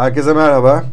Herkese 0.00 0.32
merhaba. 0.32 0.84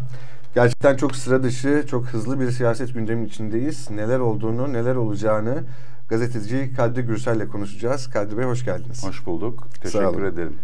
Gerçekten 0.56 0.98
çok 0.98 1.16
sıra 1.16 1.44
dışı, 1.44 1.86
çok 1.90 2.08
hızlı 2.08 2.40
bir 2.40 2.52
siyaset 2.52 2.94
gündemin 2.94 3.26
içindeyiz. 3.26 3.92
Neler 3.92 4.20
olduğunu, 4.20 4.74
neler 4.74 4.96
olacağını 4.96 5.64
gazeteci 6.10 6.74
Kadri 6.78 7.02
Gürsel'le 7.02 7.48
konuşacağız. 7.48 8.10
Kadri 8.10 8.38
Bey 8.38 8.46
hoş 8.46 8.66
geldiniz. 8.66 9.04
Hoş 9.04 9.26
bulduk. 9.26 9.68
Teşekkür 9.82 10.24
ederim 10.24 10.56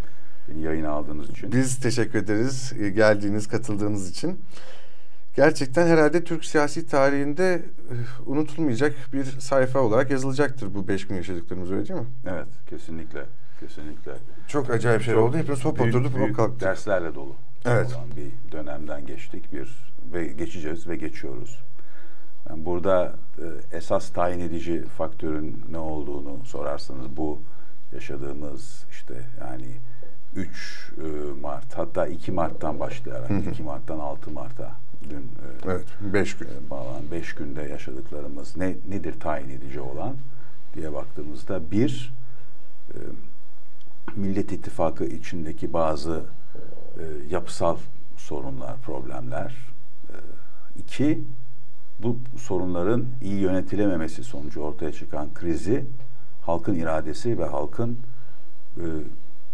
beni 0.50 0.62
yayına 0.62 0.90
aldığınız 0.90 1.30
için. 1.30 1.52
Biz 1.52 1.80
teşekkür 1.80 2.20
ederiz 2.20 2.74
e, 2.80 2.90
geldiğiniz, 2.90 3.48
katıldığınız 3.48 4.10
için. 4.10 4.40
Gerçekten 5.36 5.88
herhalde 5.88 6.24
Türk 6.24 6.46
siyasi 6.46 6.88
tarihinde 6.88 7.54
e, 7.54 7.62
unutulmayacak 8.26 8.94
bir 9.14 9.26
sayfa 9.26 9.80
olarak 9.80 10.12
yazılacaktır 10.12 10.76
bu 10.76 10.88
beş 10.88 11.08
gün 11.08 11.16
yaşadıklarımız 11.16 11.72
öyle 11.72 11.88
değil 11.88 12.00
mi? 12.00 12.08
Evet, 12.28 12.48
kesinlikle. 12.70 13.26
Kesinlikle. 13.60 14.12
Çok 14.48 14.70
acayip 14.70 15.02
şeyler 15.02 15.20
oldu. 15.20 15.38
Hepimiz 15.38 15.66
hop 15.66 15.82
oturduk, 15.82 16.14
hop 16.14 16.36
kalktık. 16.36 16.62
Derslerle 16.62 17.16
dolu 17.16 17.36
evet. 17.66 17.96
olan 17.98 18.08
bir 18.18 18.52
dönemden 18.52 19.06
geçtik 19.06 19.54
bir 19.54 19.94
ve 20.14 20.28
geçeceğiz 20.28 20.88
ve 20.88 20.96
geçiyoruz. 20.96 21.60
Yani 22.50 22.66
burada 22.66 23.14
e, 23.38 23.78
esas 23.78 24.10
tayin 24.10 24.40
edici 24.40 24.86
faktörün 24.86 25.66
ne 25.72 25.78
olduğunu 25.78 26.46
sorarsanız 26.46 27.18
bu 27.18 27.40
yaşadığımız 27.94 28.86
işte 28.92 29.14
yani 29.40 29.68
3 30.36 30.92
e, 30.98 31.42
Mart 31.42 31.74
hatta 31.74 32.08
2 32.08 32.32
Mart'tan 32.32 32.80
başlayarak 32.80 33.30
hı 33.30 33.34
hı. 33.34 33.50
2 33.50 33.64
Mart'tan 33.64 34.00
6 34.00 34.32
Mart'a 34.32 34.72
dün 35.10 35.22
e, 35.22 35.72
evet 35.72 35.86
5 36.02 36.38
gün 36.38 36.48
e, 36.48 36.70
bağlan 36.70 37.12
5 37.12 37.36
günde 37.36 37.62
yaşadıklarımız 37.62 38.58
ne 38.58 38.76
nedir 38.90 39.20
tayin 39.20 39.50
edici 39.50 39.80
olan 39.80 40.16
diye 40.74 40.94
baktığımızda 40.94 41.72
bir 41.72 42.14
e, 42.94 42.98
Millet 44.16 44.52
İttifakı 44.52 45.06
içindeki 45.06 45.74
bazı 45.74 46.24
e, 46.98 47.04
yapısal 47.30 47.78
sorunlar, 48.18 48.78
problemler. 48.78 49.56
E, 50.10 50.16
iki, 50.80 51.24
bu 52.00 52.18
sorunların 52.38 53.06
iyi 53.22 53.40
yönetilememesi 53.40 54.24
sonucu 54.24 54.62
ortaya 54.62 54.92
çıkan 54.92 55.34
krizi 55.34 55.86
halkın 56.42 56.76
iradesi 56.76 57.40
ve 57.40 57.46
halkın 57.46 57.98
e, 58.78 58.84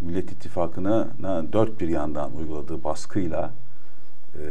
Millet 0.01 0.31
İttifakı'na 0.31 1.07
dört 1.53 1.79
bir 1.79 1.87
yandan 1.87 2.35
uyguladığı 2.35 2.83
baskıyla 2.83 3.51
e, 4.35 4.41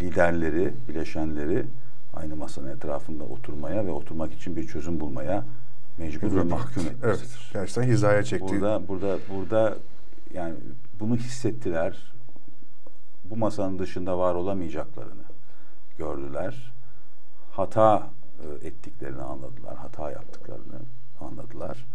liderleri, 0.00 0.74
bileşenleri 0.88 1.66
aynı 2.14 2.36
masanın 2.36 2.68
etrafında 2.68 3.24
oturmaya 3.24 3.86
ve 3.86 3.90
oturmak 3.90 4.32
için 4.32 4.56
bir 4.56 4.66
çözüm 4.66 5.00
bulmaya 5.00 5.44
mecbur 5.98 6.36
ve 6.36 6.42
mahkum 6.42 6.82
etmesidir. 6.82 7.04
Evet, 7.04 7.52
gerçekten 7.52 7.82
hizaya 7.82 8.22
çekti. 8.22 8.48
Burada, 8.48 8.88
burada, 8.88 9.18
burada 9.30 9.76
yani 10.34 10.54
bunu 11.00 11.16
hissettiler. 11.16 12.15
Bu 13.30 13.36
masanın 13.36 13.78
dışında 13.78 14.18
var 14.18 14.34
olamayacaklarını 14.34 15.22
gördüler. 15.98 16.72
Hata 17.52 18.10
e, 18.42 18.66
ettiklerini 18.66 19.22
anladılar. 19.22 19.76
Hata 19.76 20.10
yaptıklarını 20.10 20.80
anladılar. 21.20 21.86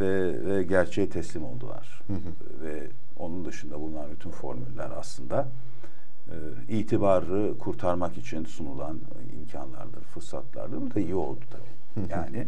Ve, 0.00 0.44
ve 0.46 0.62
gerçeğe 0.62 1.08
teslim 1.08 1.44
oldular. 1.44 2.00
Hı 2.06 2.12
hı. 2.12 2.64
Ve 2.64 2.88
onun 3.18 3.44
dışında 3.44 3.80
bulunan 3.80 4.10
bütün 4.10 4.30
formüller 4.30 4.90
aslında 4.98 5.48
e, 6.28 6.34
itibarı 6.68 7.58
kurtarmak 7.58 8.18
için 8.18 8.44
sunulan 8.44 9.00
imkanlardır, 9.40 10.00
fırsatlardır. 10.00 10.80
Bu 10.80 10.94
da 10.94 11.00
iyi 11.00 11.14
oldu 11.14 11.40
tabii. 11.50 12.06
Hı. 12.06 12.10
Yani 12.10 12.46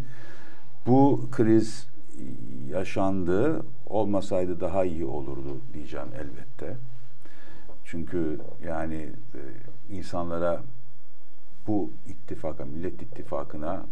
bu 0.86 1.28
kriz 1.32 1.86
yaşandı. 2.70 3.62
Olmasaydı 3.86 4.60
daha 4.60 4.84
iyi 4.84 5.04
olurdu 5.04 5.56
diyeceğim 5.74 6.08
elbette. 6.14 6.76
Çünkü 7.84 8.40
yani 8.66 9.10
e, 9.34 9.40
insanlara 9.94 10.62
bu 11.66 11.90
ittifaka, 12.08 12.64
Millet 12.64 13.02
İttifakı'na 13.02 13.86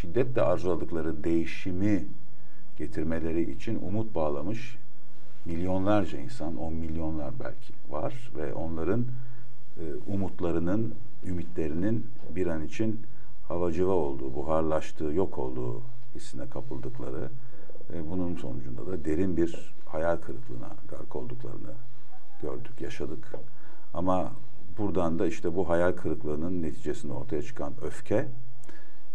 şiddetle 0.00 0.42
arzuladıkları 0.42 1.24
değişimi 1.24 2.06
getirmeleri 2.76 3.50
için 3.50 3.78
umut 3.88 4.14
bağlamış 4.14 4.76
milyonlarca 5.44 6.18
insan, 6.18 6.56
on 6.56 6.72
milyonlar 6.72 7.30
belki 7.40 7.72
var 7.88 8.30
ve 8.36 8.54
onların 8.54 9.06
e, 9.80 9.82
umutlarının, 10.06 10.94
ümitlerinin 11.24 12.06
bir 12.34 12.46
an 12.46 12.64
için 12.64 13.00
havacıva 13.48 13.92
olduğu, 13.92 14.34
buharlaştığı, 14.34 15.04
yok 15.04 15.38
olduğu 15.38 15.82
hissine 16.14 16.46
kapıldıkları 16.46 17.28
ve 17.92 18.10
bunun 18.10 18.36
sonucunda 18.36 18.86
da 18.86 19.04
derin 19.04 19.36
bir 19.36 19.74
hayal 19.86 20.16
kırıklığına 20.16 20.70
gark 20.90 21.16
olduklarını 21.16 21.72
gördük, 22.42 22.80
yaşadık. 22.80 23.32
Ama 23.94 24.32
buradan 24.78 25.18
da 25.18 25.26
işte 25.26 25.56
bu 25.56 25.68
hayal 25.68 25.92
kırıklığının 25.92 26.62
neticesinde 26.62 27.12
ortaya 27.12 27.42
çıkan 27.42 27.72
öfke 27.82 28.28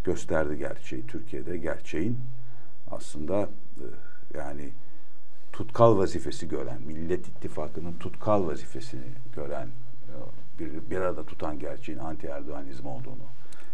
gösterdi 0.04 0.58
gerçeği. 0.58 1.08
Türkiye'de 1.08 1.58
gerçeğin 1.58 2.18
aslında 2.92 3.50
e, 3.78 3.86
yani 4.38 4.70
tutkal 5.54 5.98
vazifesi 5.98 6.48
gören, 6.48 6.82
Millet 6.82 7.28
İttifakı'nın 7.28 7.94
tutkal 7.94 8.48
vazifesini 8.48 9.08
gören, 9.36 9.68
e, 9.68 10.60
bir, 10.60 10.90
bir 10.90 10.98
arada 10.98 11.24
tutan 11.24 11.60
gerçeğin 11.60 12.00
anti 12.00 12.28
Erdoğanizm 12.28 12.88
olduğunu, 12.88 13.24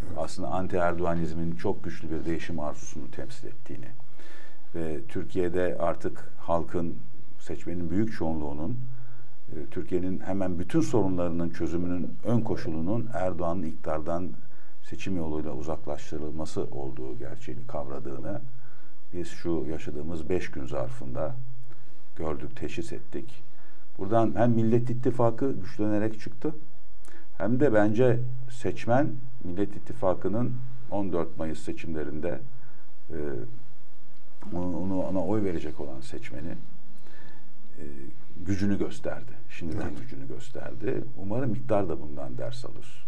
evet. 0.07 0.17
aslında 0.17 0.47
anti 0.47 0.75
Erdoğanizmin 0.75 1.55
çok 1.55 1.83
güçlü 1.83 2.11
bir 2.11 2.25
değişim 2.25 2.59
arzusunu 2.59 3.11
temsil 3.11 3.47
ettiğini 3.47 3.87
ve 4.75 4.99
Türkiye'de 5.07 5.77
artık 5.79 6.29
halkın, 6.39 6.95
seçmenin 7.39 7.89
büyük 7.89 8.13
çoğunluğunun 8.13 8.79
Türkiye'nin 9.71 10.19
hemen 10.19 10.59
bütün 10.59 10.81
sorunlarının 10.81 11.49
çözümünün 11.49 12.13
ön 12.23 12.41
koşulunun 12.41 13.09
Erdoğan'ın 13.13 13.63
iktidardan 13.63 14.29
seçim 14.83 15.17
yoluyla 15.17 15.51
uzaklaştırılması 15.51 16.63
olduğu 16.63 17.17
gerçeğini 17.17 17.67
kavradığını 17.67 18.41
biz 19.13 19.27
şu 19.27 19.65
yaşadığımız 19.69 20.29
beş 20.29 20.51
gün 20.51 20.65
zarfında 20.65 21.35
gördük, 22.15 22.55
teşhis 22.55 22.93
ettik. 22.93 23.43
Buradan 23.97 24.35
hem 24.35 24.51
Millet 24.51 24.89
İttifakı 24.89 25.51
güçlenerek 25.51 26.19
çıktı 26.19 26.55
hem 27.37 27.59
de 27.59 27.73
bence 27.73 28.19
seçmen 28.49 29.11
Millet 29.43 29.75
İttifakı'nın 29.75 30.53
14 30.91 31.37
Mayıs 31.37 31.59
seçimlerinde 31.59 32.39
e, 33.09 33.17
onu, 34.53 35.01
ona 35.01 35.25
oy 35.25 35.43
verecek 35.43 35.79
olan 35.79 36.01
seçmeni 36.01 36.51
e, 37.77 37.83
gücünü 38.45 38.77
gösterdi. 38.77 39.31
Şimdiden 39.49 39.87
evet. 39.87 39.99
gücünü 40.01 40.27
gösterdi. 40.27 41.03
Umarım 41.17 41.49
miktar 41.49 41.89
da 41.89 42.01
bundan 42.01 42.37
ders 42.37 42.65
alır. 42.65 43.07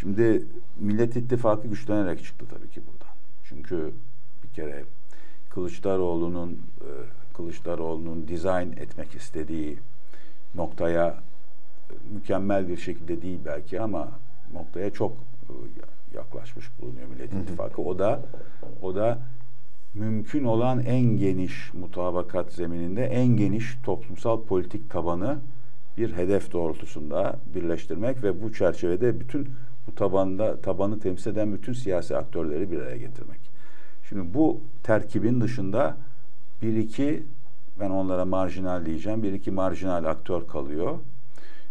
Şimdi 0.00 0.44
Millet 0.80 1.16
İttifakı 1.16 1.68
güçlenerek 1.68 2.24
çıktı 2.24 2.46
tabii 2.50 2.70
ki 2.70 2.80
buradan. 2.86 3.14
Çünkü 3.44 3.92
bir 4.42 4.48
kere 4.48 4.84
Kılıçdaroğlu'nun 5.50 6.52
e, 6.80 6.88
Kılıçdaroğlu'nun 7.36 8.28
dizayn 8.28 8.72
etmek 8.72 9.14
istediği 9.14 9.78
noktaya 10.54 11.08
e, 11.08 12.14
mükemmel 12.14 12.68
bir 12.68 12.76
şekilde 12.76 13.22
değil 13.22 13.40
belki 13.44 13.80
ama 13.80 14.08
noktaya 14.52 14.90
çok 14.90 15.12
e, 15.12 15.52
yaklaşmış 16.16 16.66
bulunuyor 16.80 17.08
Millet 17.08 17.32
İttifakı. 17.32 17.82
O 17.82 17.98
da 17.98 18.22
o 18.82 18.94
da 18.94 19.18
mümkün 19.94 20.44
olan 20.44 20.80
en 20.80 21.02
geniş 21.02 21.74
mutabakat 21.74 22.52
zemininde 22.52 23.04
en 23.04 23.26
geniş 23.26 23.76
toplumsal 23.84 24.42
politik 24.42 24.90
tabanı 24.90 25.38
bir 25.96 26.12
hedef 26.12 26.52
doğrultusunda 26.52 27.36
birleştirmek 27.54 28.22
ve 28.22 28.42
bu 28.42 28.52
çerçevede 28.52 29.20
bütün 29.20 29.48
bu 29.86 29.94
tabanda 29.94 30.60
tabanı 30.60 31.00
temsil 31.00 31.30
eden 31.30 31.52
bütün 31.52 31.72
siyasi 31.72 32.16
aktörleri 32.16 32.70
bir 32.70 32.80
araya 32.80 32.96
getirmek. 32.96 33.40
Şimdi 34.08 34.34
bu 34.34 34.60
terkibin 34.82 35.40
dışında 35.40 35.96
bir 36.62 36.76
iki 36.76 37.22
ben 37.80 37.90
onlara 37.90 38.24
marjinal 38.24 38.86
diyeceğim. 38.86 39.22
Bir 39.22 39.32
iki 39.32 39.50
marjinal 39.50 40.04
aktör 40.04 40.46
kalıyor. 40.46 40.98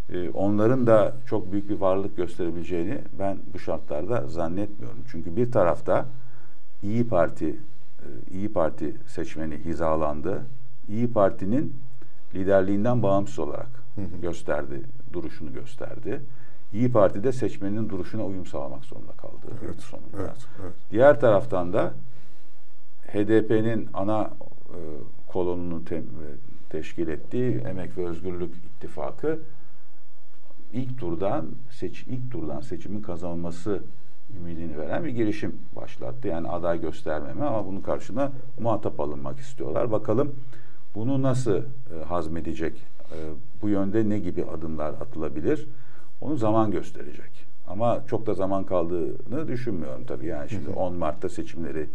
Ee, 0.09 0.29
onların 0.29 0.88
da 0.88 1.15
çok 1.25 1.51
büyük 1.51 1.69
bir 1.69 1.75
varlık 1.75 2.17
gösterebileceğini 2.17 2.97
ben 3.19 3.38
bu 3.53 3.59
şartlarda 3.59 4.27
zannetmiyorum. 4.27 5.00
Çünkü 5.12 5.35
bir 5.35 5.51
tarafta 5.51 6.06
İyi 6.83 7.07
Parti 7.07 7.56
İyi 8.31 8.53
Parti 8.53 8.95
seçmeni 9.07 9.57
hizalandı. 9.65 10.45
İyi 10.89 11.13
Parti'nin 11.13 11.75
liderliğinden 12.33 13.03
bağımsız 13.03 13.39
olarak 13.39 13.69
gösterdi, 14.21 14.81
duruşunu 15.13 15.53
gösterdi. 15.53 16.21
İyi 16.74 16.92
Parti 16.92 17.24
de 17.24 17.31
seçmenin 17.31 17.89
duruşuna 17.89 18.25
uyum 18.25 18.45
sağlamak 18.45 18.86
zorunda 18.86 19.12
kaldı 19.12 19.45
evet, 19.65 19.80
sonunda. 19.80 20.07
Evet, 20.19 20.48
evet. 20.62 20.74
Diğer 20.92 21.19
taraftan 21.19 21.74
da 21.74 21.94
HDP'nin 23.07 23.89
ana 23.94 24.21
e, 24.69 24.80
kolonunu 25.27 25.86
te, 25.86 26.03
teşkil 26.69 27.07
ettiği 27.07 27.57
Emek 27.57 27.98
ve 27.98 28.07
Özgürlük 28.07 28.56
İttifakı 28.56 29.39
ilk 30.74 31.00
turdan 31.00 31.45
seç 31.71 32.03
ilk 32.07 32.31
turdan 32.31 32.62
seçimin 32.62 33.01
kazanılması 33.01 33.83
ümidini 34.38 34.78
veren 34.78 35.04
bir 35.04 35.10
girişim 35.10 35.56
başlattı. 35.75 36.28
Yani 36.28 36.48
aday 36.48 36.81
göstermeme 36.81 37.45
ama 37.45 37.66
bunun 37.68 37.81
karşına 37.81 38.31
muhatap 38.60 39.00
alınmak 39.00 39.39
istiyorlar. 39.39 39.92
Bakalım 39.92 40.36
bunu 40.95 41.22
nasıl 41.22 41.56
e, 41.57 42.04
hazmedecek 42.07 42.74
e, 43.12 43.18
bu 43.62 43.69
yönde 43.69 44.10
ne 44.10 44.19
gibi 44.19 44.45
adımlar 44.45 44.89
atılabilir? 44.89 45.68
Onu 46.22 46.38
zaman 46.38 46.72
gösterecek. 46.72 47.31
Ama 47.68 48.04
çok 48.07 48.25
da 48.28 48.33
zaman 48.33 48.63
kaldığını 48.63 49.48
düşünmüyorum 49.48 50.04
tabii. 50.06 50.25
Yani 50.25 50.50
şimdi 50.50 50.69
10 50.69 50.94
Mart'ta 50.94 51.30
seçimleri 51.30 51.89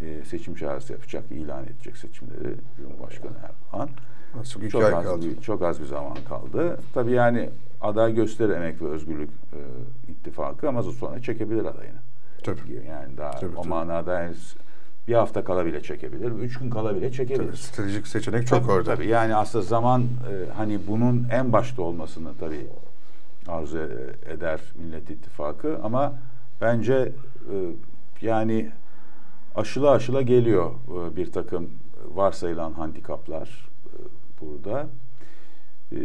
e, 0.00 0.24
seçim 0.24 0.54
çağrısı 0.54 0.92
yapacak, 0.92 1.24
ilan 1.30 1.64
edecek 1.64 1.96
seçimleri 1.96 2.54
Cumhurbaşkanı 2.76 3.36
Erdoğan. 3.42 3.88
Nasıl 4.36 4.68
çok 4.68 4.82
az 4.82 5.04
kaldı. 5.04 5.26
bir 5.26 5.40
çok 5.40 5.62
az 5.62 5.80
bir 5.80 5.86
zaman 5.86 6.16
kaldı. 6.28 6.78
Tabii 6.94 7.12
yani 7.12 7.50
aday 7.80 8.14
gösterir 8.14 8.54
Emek 8.54 8.82
ve 8.82 8.88
Özgürlük 8.88 9.30
e, 9.30 9.58
ittifakı 10.12 10.68
ama 10.68 10.82
sonra 10.82 11.20
çekebilir 11.22 11.64
adayını. 11.64 11.98
Tabii. 12.44 12.84
Yani 12.88 13.16
daha 13.16 13.30
tabii, 13.30 13.56
o 13.56 13.60
tabii. 13.60 13.68
manada 13.68 14.28
bir 15.08 15.14
hafta 15.14 15.44
kala 15.44 15.66
bile 15.66 15.82
çekebilir, 15.82 16.30
üç 16.30 16.58
gün 16.58 16.70
kala 16.70 16.96
bile 16.96 17.12
çekebilir. 17.12 17.46
Tabii, 17.46 17.56
stratejik 17.56 18.06
seçenek 18.06 18.46
çok 18.46 18.60
tabii, 18.60 18.72
orada. 18.72 18.94
Tabii 18.94 19.06
yani 19.06 19.36
aslında 19.36 19.64
zaman 19.64 20.02
e, 20.02 20.52
hani 20.56 20.78
bunun 20.88 21.26
en 21.32 21.52
başta 21.52 21.82
olmasını 21.82 22.28
tabii 22.40 22.66
arzu 23.48 23.78
e, 23.78 24.32
eder 24.32 24.60
Millet 24.74 25.10
İttifakı 25.10 25.78
ama 25.82 26.14
bence 26.60 26.94
e, 26.94 27.54
yani 28.20 28.70
aşıla 29.54 29.90
aşıla 29.90 30.22
geliyor 30.22 30.70
e, 30.70 31.16
bir 31.16 31.32
takım 31.32 31.70
varsayılan 32.14 32.72
handikaplar 32.72 33.71
burada. 34.46 34.86
E, 35.92 35.96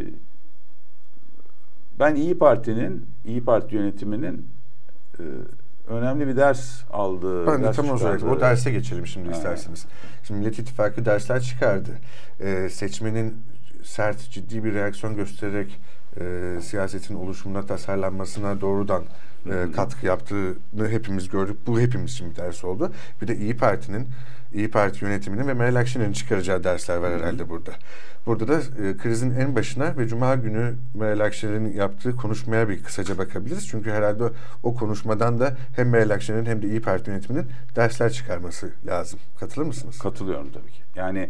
ben 1.99 2.15
İyi 2.15 2.37
Parti'nin, 2.37 3.05
İyi 3.25 3.43
Parti 3.43 3.75
yönetiminin 3.75 4.47
e, 5.19 5.23
önemli 5.87 6.27
bir 6.27 6.35
ders 6.37 6.83
aldığı... 6.91 7.47
Ben 7.47 7.61
de 7.61 7.63
ders 7.65 7.75
tam 7.75 7.89
o 7.89 7.97
çıkardığı- 7.97 8.29
O 8.29 8.39
derse 8.39 8.71
geçelim 8.71 9.07
şimdi 9.07 9.29
Ha. 9.29 9.35
isterseniz. 9.35 9.85
Şimdi 10.23 10.39
Millet 10.39 10.59
İttifakı 10.59 11.05
dersler 11.05 11.41
çıkardı. 11.41 11.89
Ee, 12.39 12.69
seçmenin 12.71 13.37
sert, 13.83 14.29
ciddi 14.31 14.63
bir 14.63 14.73
reaksiyon 14.73 15.15
göstererek 15.15 15.79
e, 16.19 16.57
siyasetin 16.61 17.15
oluşumuna, 17.15 17.65
tasarlanmasına 17.65 18.61
doğrudan 18.61 19.03
e, 19.45 19.71
katkı 19.75 20.05
yaptığını 20.05 20.89
hepimiz 20.89 21.29
gördük. 21.29 21.57
Bu 21.67 21.79
hepimiz 21.79 22.11
için 22.11 22.29
bir 22.31 22.35
ders 22.35 22.63
oldu. 22.63 22.91
Bir 23.21 23.27
de 23.27 23.35
İyi 23.37 23.57
Parti'nin, 23.57 24.07
İyi 24.53 24.71
Parti 24.71 25.05
yönetiminin 25.05 25.47
ve 25.47 25.53
Meral 25.53 25.75
Akşener'in 25.75 26.13
çıkaracağı 26.13 26.63
dersler 26.63 26.97
var 26.97 27.13
herhalde 27.13 27.49
burada. 27.49 27.71
Burada 28.25 28.47
da 28.47 28.59
e, 28.83 28.97
krizin 28.97 29.31
en 29.31 29.55
başına 29.55 29.97
ve 29.97 30.07
Cuma 30.07 30.35
günü 30.35 30.75
Meral 30.93 31.19
Akşener'in 31.19 31.73
yaptığı 31.73 32.15
konuşmaya 32.15 32.69
bir 32.69 32.83
kısaca 32.83 33.17
bakabiliriz. 33.17 33.67
Çünkü 33.67 33.91
herhalde 33.91 34.23
o, 34.23 34.31
o 34.63 34.75
konuşmadan 34.75 35.39
da 35.39 35.57
hem 35.75 35.89
Meral 35.89 36.09
Akşener'in 36.09 36.45
hem 36.45 36.61
de 36.61 36.67
İyi 36.67 36.81
Parti 36.81 37.09
yönetiminin 37.09 37.47
dersler 37.75 38.11
çıkarması 38.11 38.71
lazım. 38.85 39.19
Katılır 39.39 39.65
mısınız? 39.65 39.99
Katılıyorum 39.99 40.49
tabii 40.51 40.71
ki. 40.71 40.81
Yani 40.95 41.29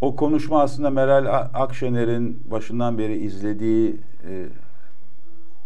o 0.00 0.16
konuşma 0.16 0.62
aslında 0.62 0.90
Meral 0.90 1.48
Akşener'in 1.54 2.42
başından 2.50 2.98
beri 2.98 3.16
izlediği 3.16 3.96
e, 4.28 4.46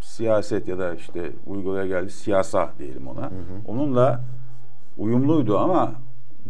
siyaset 0.01 0.69
ya 0.69 0.79
da 0.79 0.95
işte 0.95 1.33
uygulaya 1.47 1.87
geldi 1.87 2.11
siyasa 2.11 2.73
diyelim 2.79 3.09
ona. 3.09 3.31
Onunla 3.67 4.21
uyumluydu 4.99 5.59
ama 5.59 5.95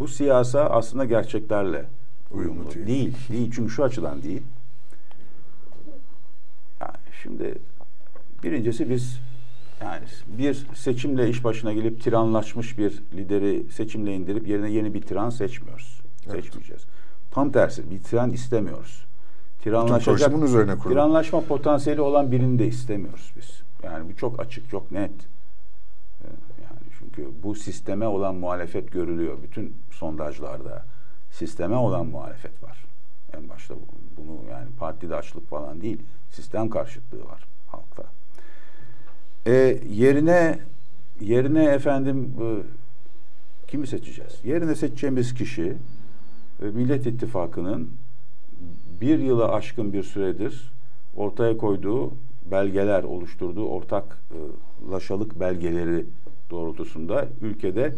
bu 0.00 0.08
siyasa 0.08 0.60
aslında 0.60 1.04
gerçeklerle 1.04 1.84
uyumlu, 2.30 2.74
değil. 2.74 2.86
değil. 2.86 3.16
Değil 3.28 3.52
çünkü 3.54 3.72
şu 3.72 3.84
açıdan 3.84 4.22
değil. 4.22 4.42
Yani 6.80 6.96
şimdi 7.22 7.54
birincisi 8.42 8.90
biz 8.90 9.20
yani 9.80 10.04
bir 10.38 10.66
seçimle 10.74 11.28
iş 11.28 11.44
başına 11.44 11.72
gelip 11.72 12.02
tiranlaşmış 12.02 12.78
bir 12.78 13.02
lideri 13.14 13.72
seçimle 13.72 14.14
indirip 14.14 14.48
yerine 14.48 14.70
yeni 14.70 14.94
bir 14.94 15.02
tiran 15.02 15.30
seçmiyoruz. 15.30 16.00
Evet. 16.26 16.44
Seçmeyeceğiz. 16.44 16.82
Tam 17.30 17.52
tersi 17.52 17.90
bir 17.90 18.02
tiran 18.02 18.30
istemiyoruz. 18.30 19.04
Tiranlaşacak, 19.62 20.42
üzerine 20.42 20.78
kurulu. 20.78 20.94
tiranlaşma 20.94 21.40
potansiyeli 21.40 22.00
olan 22.00 22.32
birini 22.32 22.58
de 22.58 22.66
istemiyoruz 22.66 23.32
biz. 23.36 23.62
Yani 23.84 24.12
bu 24.12 24.16
çok 24.16 24.40
açık, 24.40 24.70
çok 24.70 24.92
net. 24.92 25.10
Çünkü 27.20 27.42
bu 27.42 27.54
sisteme 27.54 28.06
olan 28.06 28.34
muhalefet 28.34 28.92
görülüyor. 28.92 29.38
Bütün 29.42 29.74
sondajlarda 29.90 30.84
sisteme 31.30 31.76
olan 31.76 32.06
muhalefet 32.06 32.62
var. 32.62 32.84
En 33.36 33.48
başta 33.48 33.74
bu- 33.74 34.22
bunu 34.22 34.50
yani 34.50 34.66
partidaşlık 34.78 35.48
falan 35.48 35.80
değil, 35.80 36.02
sistem 36.30 36.70
karşıtlığı 36.70 37.24
var 37.24 37.46
halkta. 37.68 38.02
E, 39.46 39.80
yerine 39.90 40.58
yerine 41.20 41.64
efendim 41.64 42.34
e, 42.42 42.46
kimi 43.70 43.86
seçeceğiz? 43.86 44.40
Yerine 44.44 44.74
seçeceğimiz 44.74 45.34
kişi 45.34 45.76
e, 46.62 46.64
Millet 46.64 47.06
İttifakı'nın 47.06 47.90
bir 49.00 49.18
yıla 49.18 49.52
aşkın 49.52 49.92
bir 49.92 50.02
süredir 50.02 50.72
ortaya 51.16 51.56
koyduğu 51.56 52.12
belgeler 52.50 53.02
oluşturduğu 53.04 53.68
ortaklaşalık 53.68 55.40
belgeleri 55.40 56.06
doğrultusunda 56.50 57.28
ülkede 57.40 57.94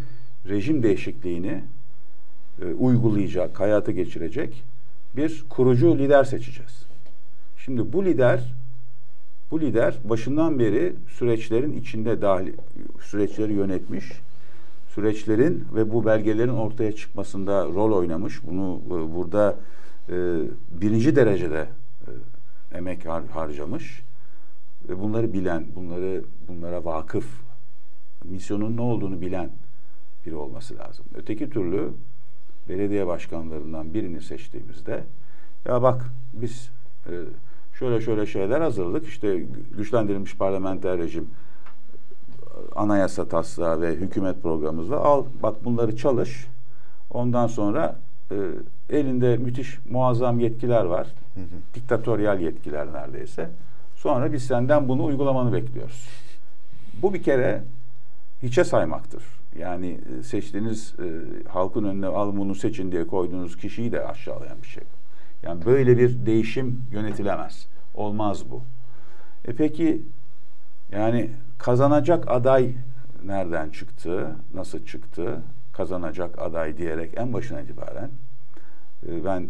rejim 0.48 0.82
değişikliğini 0.82 1.64
e, 2.62 2.64
uygulayacak, 2.64 3.60
hayata 3.60 3.92
geçirecek 3.92 4.62
bir 5.16 5.44
kurucu 5.48 5.98
lider 5.98 6.24
seçeceğiz. 6.24 6.82
Şimdi 7.64 7.92
bu 7.92 8.04
lider 8.04 8.54
bu 9.50 9.60
lider 9.60 9.94
başından 10.04 10.58
beri 10.58 10.92
süreçlerin 11.18 11.80
içinde 11.80 12.22
dahil 12.22 12.52
süreçleri 13.02 13.52
yönetmiş. 13.52 14.12
Süreçlerin 14.94 15.64
ve 15.74 15.92
bu 15.92 16.06
belgelerin 16.06 16.48
ortaya 16.48 16.92
çıkmasında 16.92 17.64
rol 17.64 17.92
oynamış. 17.92 18.46
Bunu 18.46 18.80
e, 18.86 19.14
burada 19.14 19.56
e, 20.08 20.14
birinci 20.80 21.16
derecede 21.16 21.66
e, 22.72 22.78
emek 22.78 23.04
har- 23.04 23.28
harcamış 23.28 24.02
ve 24.88 25.00
bunları 25.00 25.32
bilen, 25.32 25.66
bunları 25.76 26.24
bunlara 26.48 26.84
vakıf, 26.84 27.26
misyonun 28.24 28.76
ne 28.76 28.80
olduğunu 28.80 29.20
bilen 29.20 29.50
biri 30.26 30.34
olması 30.34 30.78
lazım. 30.78 31.04
Öteki 31.14 31.50
türlü 31.50 31.92
belediye 32.68 33.06
başkanlarından 33.06 33.94
birini 33.94 34.20
seçtiğimizde 34.20 35.04
ya 35.68 35.82
bak 35.82 36.04
biz 36.32 36.70
e, 37.06 37.12
şöyle 37.78 38.00
şöyle 38.00 38.26
şeyler 38.26 38.60
hazırladık. 38.60 39.06
İşte 39.06 39.44
güçlendirilmiş 39.76 40.36
parlamenter 40.36 40.98
rejim 40.98 41.28
anayasa 42.76 43.28
taslağı 43.28 43.80
ve 43.80 43.94
hükümet 43.94 44.42
programımızla 44.42 44.96
al 44.96 45.24
bak 45.42 45.64
bunları 45.64 45.96
çalış. 45.96 46.46
Ondan 47.10 47.46
sonra 47.46 47.96
e, 48.30 48.36
elinde 48.90 49.36
müthiş 49.36 49.78
muazzam 49.90 50.40
yetkiler 50.40 50.84
var. 50.84 51.06
Diktatöryal 51.74 52.40
yetkiler 52.40 52.92
neredeyse. 52.92 53.50
Sonra 53.96 54.32
biz 54.32 54.44
senden 54.44 54.88
bunu 54.88 55.04
uygulamanı 55.04 55.52
bekliyoruz. 55.52 56.08
Bu 57.02 57.14
bir 57.14 57.22
kere 57.22 57.62
hiçe 58.42 58.64
saymaktır. 58.64 59.22
Yani 59.58 60.00
e, 60.18 60.22
seçtiğiniz 60.22 60.94
e, 60.98 61.04
halkın 61.48 61.84
önüne 61.84 62.06
al 62.06 62.36
bunu 62.36 62.54
seçin 62.54 62.92
diye 62.92 63.06
koyduğunuz 63.06 63.56
kişiyi 63.56 63.92
de 63.92 64.06
aşağılayan 64.06 64.62
bir 64.62 64.68
şey. 64.68 64.84
Yani 65.42 65.64
böyle 65.64 65.98
bir 65.98 66.26
değişim 66.26 66.82
yönetilemez. 66.90 67.66
Olmaz 67.94 68.50
bu. 68.50 68.62
E 69.44 69.54
peki 69.54 70.02
yani 70.92 71.30
kazanacak 71.58 72.30
aday 72.30 72.74
nereden 73.24 73.70
çıktı? 73.70 74.36
Nasıl 74.54 74.86
çıktı? 74.86 75.42
Kazanacak 75.72 76.38
aday 76.38 76.76
diyerek 76.76 77.12
en 77.16 77.32
başına 77.32 77.60
itibaren 77.60 78.10
e, 79.08 79.24
ben 79.24 79.48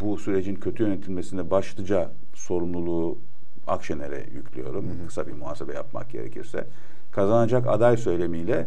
bu 0.00 0.18
sürecin 0.18 0.54
kötü 0.54 0.82
yönetilmesinde 0.82 1.50
başlıca 1.50 2.10
sorumluluğu 2.34 3.18
Akşener'e 3.66 4.26
yüklüyorum. 4.34 4.86
Kısa 5.06 5.26
bir 5.26 5.32
muhasebe 5.32 5.74
yapmak 5.74 6.10
gerekirse. 6.10 6.66
Kazanacak 7.14 7.66
aday 7.66 7.96
söylemiyle 7.96 8.66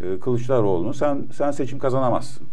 e, 0.00 0.18
Kılıçdaroğlu'nu 0.20 0.94
sen 0.94 1.24
sen 1.32 1.50
seçim 1.50 1.78
kazanamazsın. 1.78 2.46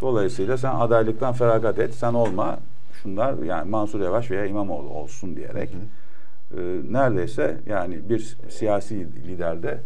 Dolayısıyla 0.00 0.58
sen 0.58 0.74
adaylıktan 0.74 1.32
feragat 1.32 1.78
et, 1.78 1.94
sen 1.94 2.14
olma. 2.14 2.58
Şunlar 3.02 3.34
yani 3.38 3.70
Mansur 3.70 4.00
Yavaş 4.00 4.30
veya 4.30 4.46
İmamoğlu 4.46 4.88
olsun 4.88 5.36
diyerek 5.36 5.70
e, 6.56 6.60
neredeyse 6.90 7.60
yani 7.66 8.08
bir 8.08 8.36
siyasi 8.48 9.08
liderde 9.26 9.80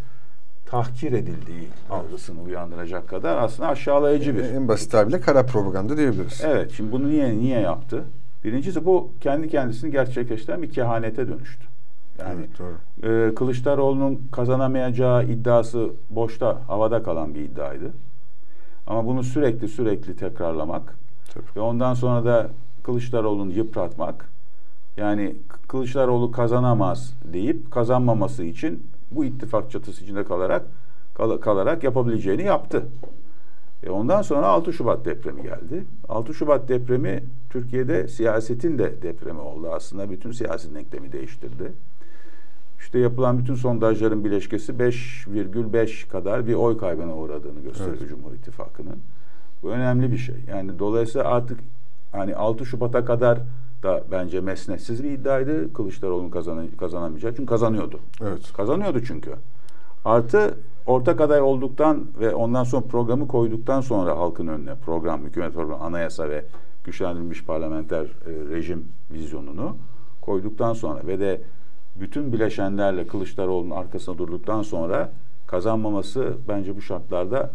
tahkir 0.66 1.12
edildiği 1.12 1.68
algısını 1.90 2.42
uyandıracak 2.42 3.08
kadar 3.08 3.36
aslında 3.36 3.68
aşağılayıcı 3.68 4.36
bir. 4.36 4.44
En 4.44 4.68
basit 4.68 4.92
tabirle 4.92 5.20
kara 5.20 5.46
propaganda 5.46 5.96
diyebiliriz. 5.96 6.42
Evet, 6.44 6.72
şimdi 6.76 6.92
bunu 6.92 7.08
niye 7.08 7.38
niye 7.38 7.60
yaptı? 7.60 8.04
Birincisi 8.44 8.84
bu 8.84 9.10
kendi 9.20 9.48
kendisini 9.48 9.90
gerçekleştiren 9.90 10.62
bir 10.62 10.70
kehanete 10.70 11.28
dönüştü. 11.28 11.75
Yani 12.18 12.40
Evet, 12.40 12.48
doğru. 12.58 13.12
e, 13.12 13.34
Kılıçdaroğlu'nun 13.34 14.20
kazanamayacağı 14.32 15.24
iddiası 15.24 15.90
boşta, 16.10 16.58
havada 16.66 17.02
kalan 17.02 17.34
bir 17.34 17.40
iddiaydı. 17.40 17.92
Ama 18.86 19.06
bunu 19.06 19.22
sürekli 19.22 19.68
sürekli 19.68 20.16
tekrarlamak 20.16 20.96
Tabii. 21.34 21.44
ve 21.56 21.60
ondan 21.60 21.94
sonra 21.94 22.24
da 22.24 22.48
Kılıçdaroğlu'nu 22.82 23.52
yıpratmak, 23.52 24.28
yani 24.96 25.36
Kılıçdaroğlu 25.68 26.32
kazanamaz 26.32 27.14
deyip 27.24 27.70
kazanmaması 27.70 28.44
için 28.44 28.86
bu 29.10 29.24
ittifak 29.24 29.70
çatısı 29.70 30.04
içinde 30.04 30.24
kalarak 30.24 30.62
kal- 31.14 31.38
kalarak 31.38 31.84
yapabileceğini 31.84 32.42
yaptı. 32.42 32.86
E 33.82 33.90
ondan 33.90 34.22
sonra 34.22 34.46
6 34.46 34.72
Şubat 34.72 35.04
depremi 35.04 35.42
geldi. 35.42 35.84
6 36.08 36.34
Şubat 36.34 36.68
depremi 36.68 37.24
Türkiye'de 37.50 38.08
siyasetin 38.08 38.78
de 38.78 39.02
depremi 39.02 39.40
oldu. 39.40 39.68
Aslında 39.72 40.10
bütün 40.10 40.32
siyasi 40.32 40.74
denklemi 40.74 41.12
değiştirdi. 41.12 41.72
İşte 42.86 42.98
yapılan 42.98 43.38
bütün 43.38 43.54
sondajların 43.54 44.24
bileşkesi 44.24 44.72
5,5 44.72 46.08
kadar 46.08 46.46
bir 46.46 46.54
oy 46.54 46.78
kaybına 46.78 47.16
uğradığını 47.16 47.60
gösteriyor 47.60 47.96
evet. 48.00 48.08
Cumhur 48.08 48.32
İttifakı'nın. 48.32 48.98
Bu 49.62 49.70
önemli 49.70 50.12
bir 50.12 50.16
şey. 50.16 50.34
Yani 50.48 50.78
dolayısıyla 50.78 51.26
artık 51.26 51.60
hani 52.12 52.36
6 52.36 52.66
Şubat'a 52.66 53.04
kadar 53.04 53.38
da 53.82 54.04
bence 54.10 54.40
mesnetsiz 54.40 55.04
bir 55.04 55.10
iddiaydı. 55.10 55.72
Kılıçdaroğlu'nun 55.72 56.30
kazan 56.30 56.68
kazanamayacak. 56.78 57.36
Çünkü 57.36 57.46
kazanıyordu. 57.46 58.00
Evet. 58.22 58.52
Kazanıyordu 58.52 59.00
çünkü. 59.06 59.30
Artı 60.04 60.54
ortak 60.86 61.20
aday 61.20 61.40
olduktan 61.40 62.04
ve 62.20 62.34
ondan 62.34 62.64
sonra 62.64 62.86
programı 62.86 63.28
koyduktan 63.28 63.80
sonra 63.80 64.16
halkın 64.16 64.46
önüne 64.46 64.74
program, 64.74 65.20
hükümet 65.20 65.54
programı, 65.54 65.82
anayasa 65.84 66.28
ve 66.28 66.44
güçlendirilmiş 66.84 67.44
parlamenter 67.44 68.04
e, 68.04 68.54
rejim 68.54 68.84
vizyonunu 69.10 69.76
koyduktan 70.20 70.72
sonra 70.72 71.06
ve 71.06 71.20
de 71.20 71.40
bütün 72.00 72.32
bileşenlerle 72.32 73.06
Kılıçdaroğlu'nun 73.06 73.70
arkasında 73.70 74.18
durduktan 74.18 74.62
sonra 74.62 75.10
kazanmaması 75.46 76.36
bence 76.48 76.76
bu 76.76 76.82
şartlarda 76.82 77.50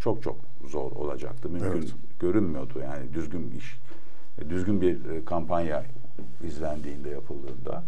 çok 0.00 0.22
çok 0.22 0.36
zor 0.66 0.92
olacaktı. 0.92 1.48
Mümkün 1.48 1.78
evet. 1.78 1.94
görünmüyordu 2.20 2.78
yani 2.82 3.14
düzgün 3.14 3.52
iş, 3.58 3.78
düzgün 4.48 4.80
bir 4.80 4.94
e, 4.94 5.24
kampanya 5.24 5.84
izlendiğinde 6.46 7.10
yapıldığında. 7.10 7.82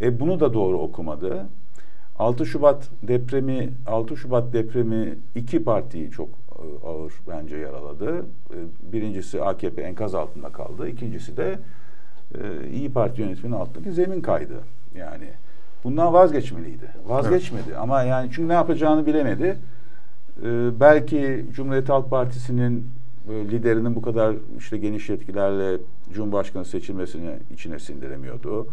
E 0.00 0.20
bunu 0.20 0.40
da 0.40 0.54
doğru 0.54 0.78
okumadı. 0.78 1.46
6 2.18 2.46
Şubat 2.46 2.88
depremi 3.02 3.70
6 3.86 4.16
Şubat 4.16 4.52
depremi 4.52 5.18
iki 5.34 5.64
partiyi 5.64 6.10
çok 6.10 6.28
e, 6.28 6.86
ağır 6.86 7.12
bence 7.28 7.56
yaraladı. 7.56 8.18
E, 8.18 8.56
birincisi 8.92 9.42
AKP 9.42 9.82
enkaz 9.82 10.14
altında 10.14 10.52
kaldı. 10.52 10.88
İkincisi 10.88 11.36
de 11.36 11.58
İyi 12.72 12.92
Parti 12.92 13.20
yönetiminin 13.20 13.56
altındaki 13.56 13.92
zemin 13.92 14.20
kaydı. 14.20 14.54
Yani 14.98 15.28
bundan 15.84 16.12
vazgeçmeliydi. 16.12 16.90
Vazgeçmedi 17.06 17.62
evet. 17.68 17.78
ama 17.78 18.02
yani 18.02 18.30
çünkü 18.32 18.48
ne 18.48 18.52
yapacağını 18.52 19.06
bilemedi. 19.06 19.58
belki 20.80 21.46
Cumhuriyet 21.52 21.88
Halk 21.88 22.10
Partisi'nin 22.10 22.90
liderinin 23.28 23.94
bu 23.94 24.02
kadar 24.02 24.34
işte 24.58 24.78
geniş 24.78 25.08
yetkilerle 25.08 25.78
Cumhurbaşkanı 26.12 26.64
seçilmesini 26.64 27.30
içine 27.50 27.78
sindiremiyordu. 27.78 28.66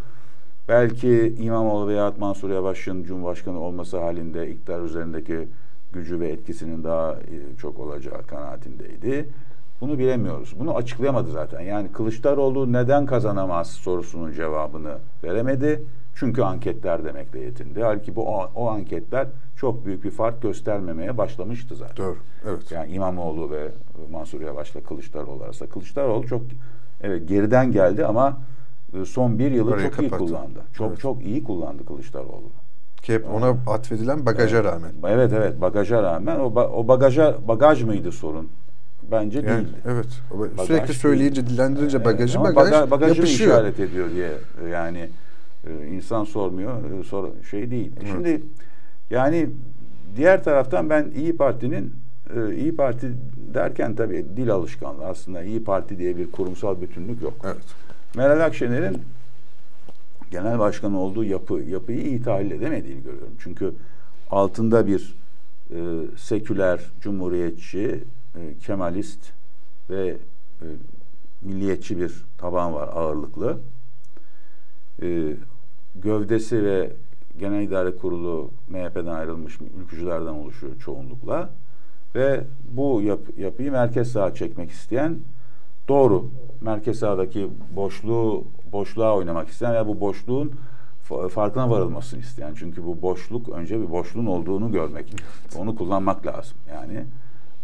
Belki 0.67 1.35
İmamoğlu 1.39 1.87
veya 1.87 2.13
Mansur 2.19 2.49
Yavaş'ın 2.49 3.03
Cumhurbaşkanı 3.03 3.59
olması 3.59 3.99
halinde 3.99 4.49
iktidar 4.49 4.81
üzerindeki 4.81 5.47
gücü 5.93 6.19
ve 6.19 6.27
etkisinin 6.27 6.83
daha 6.83 7.13
e, 7.13 7.57
çok 7.57 7.79
olacağı 7.79 8.25
kanaatindeydi. 8.25 9.29
Bunu 9.81 9.99
bilemiyoruz. 9.99 10.55
Bunu 10.59 10.75
açıklayamadı 10.75 11.31
zaten. 11.31 11.61
Yani 11.61 11.91
Kılıçdaroğlu 11.91 12.73
neden 12.73 13.05
kazanamaz 13.05 13.69
sorusunun 13.69 14.31
cevabını 14.31 14.97
veremedi. 15.23 15.83
Çünkü 16.15 16.41
anketler 16.41 17.03
demekle 17.05 17.39
yetindi. 17.39 17.83
Halbuki 17.83 18.15
bu 18.15 18.35
o, 18.35 18.49
o 18.55 18.69
anketler 18.69 19.27
çok 19.55 19.85
büyük 19.85 20.03
bir 20.03 20.11
fark 20.11 20.41
göstermemeye 20.41 21.17
başlamıştı 21.17 21.75
zaten. 21.75 22.05
Doğru. 22.05 22.17
Evet. 22.47 22.71
Yani 22.71 22.91
İmamoğlu 22.91 23.51
ve 23.51 23.71
Mansur 24.11 24.41
Yavaş'la 24.41 24.81
Kılıçdaroğlu 24.81 25.43
arasında. 25.43 25.69
Kılıçdaroğlu 25.69 26.27
çok 26.27 26.41
evet 27.01 27.29
geriden 27.29 27.71
geldi 27.71 28.05
ama 28.05 28.37
e, 29.01 29.05
son 29.05 29.39
bir 29.39 29.51
yılı 29.51 29.71
Orayı 29.71 29.85
çok 29.85 29.95
kapattı. 29.95 30.15
iyi 30.15 30.27
kullandı. 30.27 30.59
Çok 30.73 30.89
evet. 30.89 30.99
çok 30.99 31.23
iyi 31.23 31.43
kullandı 31.43 31.85
Kılıçdaroğlu. 31.85 32.49
Ki 33.01 33.13
hep 33.13 33.25
ona 33.33 33.57
atfedilen 33.67 34.25
bagaja 34.25 34.57
evet. 34.57 34.71
rağmen. 34.71 34.91
Evet 35.07 35.33
evet 35.33 35.61
bagaja 35.61 36.03
rağmen 36.03 36.39
o, 36.39 36.55
ba 36.55 36.67
o 36.67 36.87
bagaja 36.87 37.37
bagaj 37.47 37.83
mıydı 37.83 38.11
sorun? 38.11 38.49
Bence 39.11 39.39
yani, 39.39 39.47
değildi. 39.47 39.77
Evet. 39.85 40.21
Bagaj 40.31 40.67
Sürekli 40.67 40.93
söyleyince, 40.93 41.47
dillendirince 41.47 42.05
bagajı 42.05 42.37
evet, 42.37 42.55
bagaj, 42.55 42.71
bagaj 42.71 42.91
bagajı 42.91 43.15
yapışıyor. 43.15 43.51
işaret 43.51 43.79
ediyor 43.79 44.11
diye 44.11 44.31
yani 44.71 45.09
e, 45.67 45.87
insan 45.87 46.23
sormuyor. 46.23 46.99
E, 46.99 47.03
sor, 47.03 47.29
şey 47.49 47.71
değil. 47.71 47.91
Evet. 47.97 48.07
Şimdi 48.11 48.41
yani 49.09 49.49
diğer 50.15 50.43
taraftan 50.43 50.89
ben 50.89 51.11
İyi 51.15 51.37
Parti'nin 51.37 51.93
İyi 52.57 52.75
Parti 52.75 53.11
derken 53.53 53.95
tabii 53.95 54.25
dil 54.37 54.51
alışkanlığı 54.51 55.05
aslında 55.05 55.43
İyi 55.43 55.63
Parti 55.63 55.97
diye 55.97 56.17
bir 56.17 56.31
kurumsal 56.31 56.81
bütünlük 56.81 57.21
yok. 57.21 57.33
Evet. 57.43 57.63
Meral 58.15 58.45
Akşener'in 58.45 59.01
genel 60.31 60.59
başkan 60.59 60.93
olduğu 60.93 61.23
yapı, 61.23 61.53
yapıyı 61.53 62.05
iyi 62.05 62.21
tahlil 62.21 62.51
edemediğini 62.51 63.03
görüyorum. 63.03 63.33
Çünkü 63.39 63.73
altında 64.31 64.87
bir 64.87 65.15
e, 65.71 65.77
seküler, 66.17 66.79
cumhuriyetçi, 67.01 68.03
e, 68.35 68.57
kemalist 68.65 69.19
ve 69.89 70.07
e, 70.61 70.65
milliyetçi 71.41 71.99
bir 71.99 72.25
taban 72.37 72.73
var 72.73 72.89
ağırlıklı. 72.93 73.57
E, 75.01 75.33
gövdesi 75.95 76.63
ve 76.63 76.91
genel 77.39 77.61
idare 77.61 77.95
kurulu 77.95 78.49
MHP'den 78.69 79.05
ayrılmış 79.05 79.59
ülkücülerden 79.81 80.33
oluşuyor 80.33 80.79
çoğunlukla. 80.79 81.49
Ve 82.15 82.43
bu 82.71 83.01
yap, 83.01 83.19
yapıyı 83.37 83.71
merkez 83.71 84.11
sağa 84.11 84.33
çekmek 84.33 84.69
isteyen 84.69 85.19
Doğru. 85.87 86.29
Merkez 86.61 86.99
sahadaki 86.99 87.49
boşluğu 87.75 88.43
boşluğa 88.71 89.15
oynamak 89.15 89.49
isteyen 89.49 89.73
veya 89.73 89.87
bu 89.87 89.99
boşluğun 89.99 90.51
farkına 91.29 91.69
varılmasını 91.69 92.19
isteyen. 92.19 92.53
Çünkü 92.55 92.85
bu 92.85 93.01
boşluk 93.01 93.49
önce 93.49 93.81
bir 93.81 93.91
boşluğun 93.91 94.25
olduğunu 94.25 94.71
görmek. 94.71 95.15
Onu 95.57 95.75
kullanmak 95.75 96.25
lazım. 96.25 96.57
Yani 96.69 97.05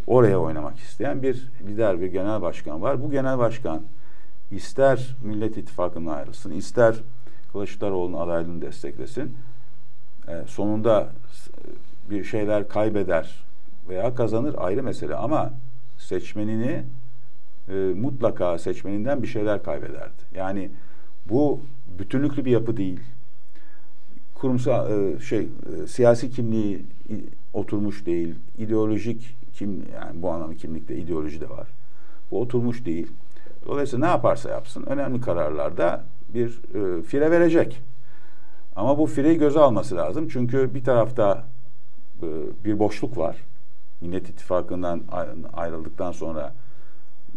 oraya 0.06 0.38
oynamak 0.38 0.78
isteyen 0.78 1.22
bir 1.22 1.50
lider, 1.66 2.00
bir 2.00 2.06
genel 2.06 2.42
başkan 2.42 2.82
var. 2.82 3.02
Bu 3.02 3.10
genel 3.10 3.38
başkan 3.38 3.82
ister 4.50 5.16
Millet 5.22 5.56
İttifakı'na 5.56 6.12
ayrılsın, 6.12 6.50
ister 6.50 6.94
Kılıçdaroğlu'nun 7.52 8.18
adaylığını 8.18 8.62
desteklesin. 8.62 9.36
E, 10.28 10.32
sonunda 10.46 11.12
bir 12.10 12.24
şeyler 12.24 12.68
kaybeder 12.68 13.44
veya 13.88 14.14
kazanır 14.14 14.54
ayrı 14.58 14.82
mesele 14.82 15.14
ama 15.14 15.52
seçmenini 15.98 16.82
e, 17.68 17.74
mutlaka 17.74 18.58
seçmeninden 18.58 19.22
bir 19.22 19.28
şeyler 19.28 19.62
kaybederdi. 19.62 20.22
Yani 20.34 20.70
bu 21.28 21.60
bütünlüklü 21.98 22.44
bir 22.44 22.50
yapı 22.50 22.76
değil. 22.76 23.00
Kurumsal 24.34 24.90
e, 24.90 25.20
şey 25.20 25.40
e, 25.40 25.86
siyasi 25.86 26.30
kimliği 26.30 26.84
oturmuş 27.52 28.06
değil. 28.06 28.34
İdeolojik 28.58 29.36
kim 29.54 29.84
yani 29.94 30.22
bu 30.22 30.30
anlamda 30.30 30.54
kimlikte 30.54 30.96
ideoloji 30.96 31.40
de 31.40 31.50
var. 31.50 31.68
Bu 32.30 32.40
oturmuş 32.40 32.84
değil. 32.84 33.06
Dolayısıyla 33.66 34.06
ne 34.06 34.12
yaparsa 34.12 34.50
yapsın 34.50 34.86
önemli 34.86 35.20
kararlarda 35.20 36.04
bir 36.34 36.48
e, 36.48 37.02
fire 37.02 37.30
verecek. 37.30 37.82
Ama 38.76 38.98
bu 38.98 39.06
fireyi 39.06 39.38
göze 39.38 39.60
alması 39.60 39.96
lazım. 39.96 40.28
Çünkü 40.28 40.74
bir 40.74 40.84
tarafta 40.84 41.44
e, 42.22 42.26
bir 42.64 42.78
boşluk 42.78 43.18
var. 43.18 43.36
Millet 44.00 44.28
İttifakı'ndan 44.28 45.02
ayrıldıktan 45.52 46.12
sonra 46.12 46.52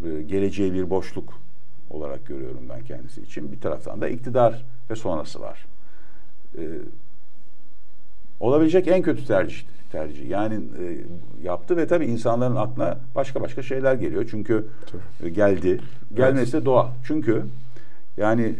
e, 0.05 0.21
geleceği 0.21 0.73
bir 0.73 0.89
boşluk 0.89 1.33
olarak 1.89 2.25
görüyorum 2.25 2.63
ben 2.69 2.83
kendisi 2.83 3.21
için. 3.21 3.51
Bir 3.51 3.62
taraftan 3.62 4.01
da 4.01 4.09
iktidar 4.09 4.65
ve 4.89 4.95
sonrası 4.95 5.41
var. 5.41 5.65
E, 6.57 6.63
olabilecek 8.39 8.88
en 8.88 9.01
kötü 9.01 9.25
tercih 9.25 9.63
tercih. 9.93 10.29
Yani 10.29 10.55
e, 10.55 10.85
yaptı 11.43 11.77
ve 11.77 11.88
tabii 11.88 12.05
insanların 12.05 12.55
aklına 12.55 12.97
başka 13.15 13.41
başka 13.41 13.62
şeyler 13.62 13.93
geliyor. 13.93 14.27
Çünkü 14.31 14.65
e, 15.23 15.29
geldi. 15.29 15.81
Gelmesi 16.13 16.57
evet. 16.57 16.65
doğal. 16.65 16.88
Çünkü 17.05 17.45
yani 18.17 18.55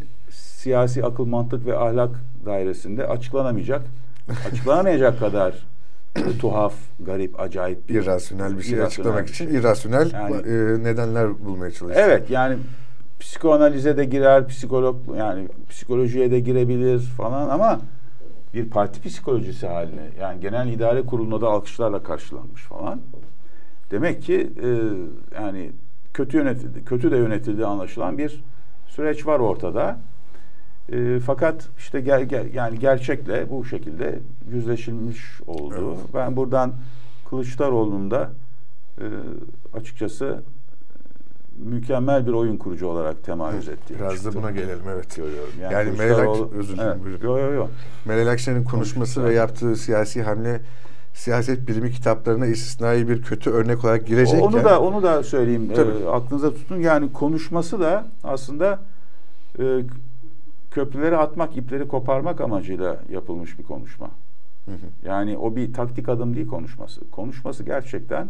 siyasi 0.64 1.06
akıl, 1.06 1.26
mantık 1.26 1.66
ve 1.66 1.78
ahlak 1.78 2.10
dairesinde 2.46 3.08
açıklanamayacak 3.08 3.82
açıklanamayacak 4.52 5.20
kadar 5.20 5.54
tuhaf, 6.40 6.74
garip, 7.00 7.40
acayip 7.40 7.90
bir 7.90 8.02
irrasyonel 8.02 8.58
bir 8.58 8.64
şey 8.64 8.82
açıklamak 8.82 9.28
bir 9.28 9.34
şey. 9.34 9.48
için 9.48 9.60
irrasyonel 9.60 10.12
yani, 10.14 10.36
e, 10.36 10.84
nedenler 10.84 11.46
bulmaya 11.46 11.72
çalışıyor. 11.72 12.08
Evet 12.08 12.30
yani 12.30 12.58
psikoanalize 13.20 13.98
de 13.98 14.06
girer, 14.06 14.48
psikolog 14.48 14.96
yani 15.18 15.48
psikolojiye 15.70 16.32
de 16.32 16.40
girebilir 16.40 17.00
falan 17.00 17.50
ama 17.50 17.80
bir 18.54 18.70
parti 18.70 19.10
psikolojisi 19.10 19.68
haline 19.68 20.10
yani 20.22 20.42
genel 20.42 20.68
idare 20.68 21.02
kurulunda 21.02 21.42
da 21.42 21.48
alkışlarla 21.48 22.04
karşılanmış 22.04 22.62
falan. 22.62 23.02
Demek 23.92 24.22
ki 24.22 24.50
e, 24.64 24.70
yani 25.42 25.72
kötü 26.14 26.38
yönetildi, 26.38 26.86
kötü 26.86 27.12
de 27.12 27.18
yönetildiği 27.18 27.66
anlaşılan 27.66 28.18
bir 28.18 28.44
süreç 28.88 29.28
var 29.28 29.40
ortada. 29.40 29.98
E, 30.92 31.20
fakat 31.20 31.70
işte 31.78 32.02
gel, 32.02 32.24
gel, 32.24 32.54
yani 32.54 32.80
gerçekle 32.80 33.50
bu 33.50 33.66
şekilde 33.66 34.20
yüzleşilmiş 34.52 35.42
oldu. 35.48 35.96
Evet. 35.98 36.14
Ben 36.14 36.36
buradan 36.36 36.74
Kılıçdaroğlu'nun 37.30 38.12
da 38.12 38.32
e, 38.98 39.06
açıkçası 39.74 40.44
mükemmel 41.58 42.28
bir 42.28 42.32
oyun 42.32 42.58
kurucu 42.58 42.88
olarak 42.88 43.24
temayüz 43.24 43.70
etti. 43.70 43.96
Biraz 44.00 44.14
çıktı. 44.14 44.34
da 44.34 44.36
buna 44.36 44.52
gelelim 44.52 44.84
evet. 44.94 45.16
Görüyorum. 45.16 45.54
Yani, 45.62 45.74
yani 45.74 45.98
Meral 45.98 46.52
özür 46.52 46.74
dilerim. 46.74 47.02
Evet. 47.10 47.24
Yo, 47.24 47.38
yo, 47.38 47.54
yo. 47.54 47.68
Meral 48.06 48.28
Akşener'in 48.28 48.64
konuşması 48.64 49.24
ve 49.24 49.34
yaptığı 49.34 49.76
siyasi 49.76 50.24
hamle 50.24 50.62
siyaset 51.14 51.68
bilimi 51.68 51.92
kitaplarına 51.92 52.46
istisnai 52.46 53.08
bir 53.08 53.22
kötü 53.22 53.50
örnek 53.50 53.84
olarak 53.84 54.08
girecekken 54.08 54.48
onu 54.48 54.64
da 54.64 54.82
onu 54.82 55.04
da 55.04 55.24
söyleyeyim. 55.24 55.72
Tabii. 55.76 56.04
E, 56.04 56.10
aklınıza 56.10 56.54
tutun. 56.54 56.80
Yani 56.80 57.14
konuşması 57.14 57.80
da 57.80 58.06
aslında 58.24 58.80
e, 59.60 59.64
köprüleri 60.74 61.18
atmak, 61.18 61.58
ipleri 61.58 61.88
koparmak 61.88 62.42
amacıyla 62.42 62.98
yapılmış 63.10 63.60
bir 63.60 63.64
konuşma. 63.64 64.10
Hı 64.66 64.72
hı. 64.72 65.08
Yani 65.08 65.38
o 65.38 65.56
bir 65.56 65.74
taktik 65.74 66.10
adım 66.10 66.36
değil 66.36 66.48
konuşması. 66.48 67.10
Konuşması 67.12 67.64
gerçekten 67.64 68.28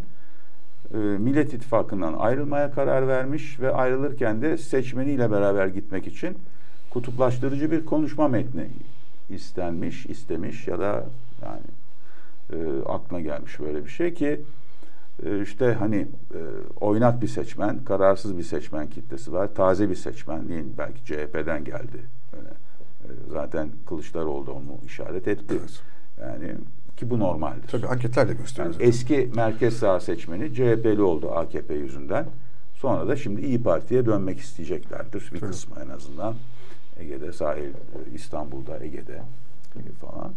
e, 0.94 0.98
Millet 0.98 1.54
İttifakı'ndan 1.54 2.14
ayrılmaya 2.14 2.72
karar 2.72 3.08
vermiş 3.08 3.60
ve 3.60 3.74
ayrılırken 3.74 4.42
de 4.42 4.58
seçmeniyle 4.58 5.32
beraber 5.32 5.68
gitmek 5.68 6.08
için 6.08 6.38
kutuplaştırıcı 6.90 7.72
bir 7.72 7.86
konuşma 7.86 8.28
metni 8.28 8.68
istenmiş, 9.30 10.06
istemiş 10.06 10.68
ya 10.68 10.80
da 10.80 11.06
yani 11.42 11.62
e, 12.54 12.84
aklına 12.86 13.22
gelmiş 13.22 13.60
böyle 13.60 13.86
bir 13.86 13.90
şey 13.90 14.14
ki 14.14 14.42
e, 15.26 15.42
işte 15.42 15.74
hani 15.80 16.08
e, 16.34 16.40
oynak 16.80 17.22
bir 17.22 17.28
seçmen, 17.28 17.84
kararsız 17.84 18.38
bir 18.38 18.44
seçmen 18.44 18.88
kitlesi 18.88 19.34
var. 19.34 19.56
Taze 19.56 19.90
bir 19.90 19.96
seçmen 19.96 20.50
değil, 20.50 20.66
belki 20.78 21.06
CHP'den 21.06 21.64
geldi. 21.64 22.23
E, 22.38 23.08
zaten 23.32 23.70
Kılıçdaroğlu 23.88 24.48
da 24.48 24.52
onu 24.52 24.78
işaret 24.86 25.28
etti. 25.28 25.56
Evet. 25.60 25.82
Yani 26.22 26.52
ki 26.98 27.10
bu 27.10 27.20
normaldir. 27.20 27.68
Tabii 27.68 27.88
anketler 27.88 28.28
de 28.28 28.32
Yani 28.32 28.42
gösteriyor. 28.42 28.74
zaten. 28.74 28.88
eski 28.88 29.30
merkez 29.36 29.78
sağ 29.78 30.00
seçmeni 30.00 30.54
CHP'li 30.54 31.02
oldu 31.02 31.32
AKP 31.32 31.74
yüzünden. 31.74 32.26
Sonra 32.76 33.08
da 33.08 33.16
şimdi 33.16 33.42
İyi 33.42 33.64
Parti'ye 33.64 34.06
dönmek 34.06 34.40
isteyeceklerdir. 34.40 35.30
Bir 35.34 35.40
Tabii. 35.40 35.52
kısmı 35.52 35.76
en 35.86 35.90
azından. 35.90 36.36
Ege'de, 37.00 37.34
sahil, 37.34 37.64
e, 37.64 37.74
İstanbul'da, 38.14 38.84
Ege'de 38.84 39.22
falan. 40.02 40.32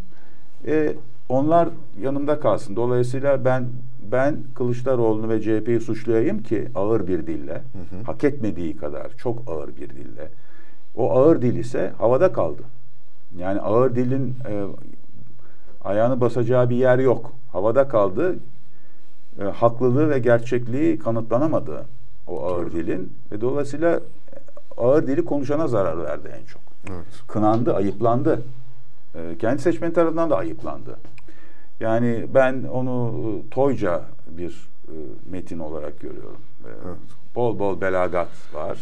E, 0.67 0.95
onlar 1.29 1.69
yanımda 2.01 2.39
kalsın. 2.39 2.75
Dolayısıyla 2.75 3.45
ben 3.45 3.67
ben 4.11 4.37
Kılıçdaroğlu'nu 4.55 5.29
ve 5.29 5.41
CHP'yi 5.41 5.79
suçlayayım 5.79 6.43
ki 6.43 6.67
ağır 6.75 7.07
bir 7.07 7.27
dille, 7.27 7.53
hı. 7.53 8.03
hak 8.05 8.23
etmediği 8.23 8.77
kadar 8.77 9.11
çok 9.17 9.43
ağır 9.49 9.67
bir 9.67 9.89
dille. 9.89 10.29
O 10.97 11.11
ağır 11.11 11.41
dil 11.41 11.55
ise 11.55 11.93
havada 11.97 12.33
kaldı. 12.33 12.61
Yani 13.37 13.61
ağır 13.61 13.95
dilin 13.95 14.35
e, 14.49 14.65
ayağını 15.83 16.21
basacağı 16.21 16.69
bir 16.69 16.75
yer 16.75 16.99
yok. 16.99 17.31
Havada 17.51 17.87
kaldı. 17.87 18.35
E, 19.39 19.43
haklılığı 19.43 20.09
ve 20.09 20.19
gerçekliği 20.19 20.99
kanıtlanamadı 20.99 21.85
o 22.27 22.43
ağır 22.45 22.65
Doğru. 22.65 22.71
dilin 22.71 23.13
ve 23.31 23.41
dolayısıyla 23.41 23.99
ağır 24.77 25.07
dili 25.07 25.25
konuşana 25.25 25.67
zarar 25.67 26.03
verdi 26.03 26.31
en 26.41 26.45
çok. 26.45 26.61
Evet. 26.89 27.05
Kınandı, 27.27 27.75
ayıplandı. 27.75 28.41
E, 29.15 29.37
kendi 29.39 29.61
seçmeni 29.61 29.93
tarafından 29.93 30.29
da 30.29 30.37
ayıplandı. 30.37 30.97
Yani 31.79 32.25
ben 32.33 32.63
onu 32.63 33.13
e, 33.17 33.49
toyca 33.49 34.01
bir 34.27 34.69
e, 34.87 34.93
metin 35.31 35.59
olarak 35.59 35.99
görüyorum. 35.99 36.41
E, 36.65 36.69
Evet. 36.85 36.97
Bol 37.35 37.59
bol 37.59 37.81
belagat 37.81 38.27
var. 38.53 38.77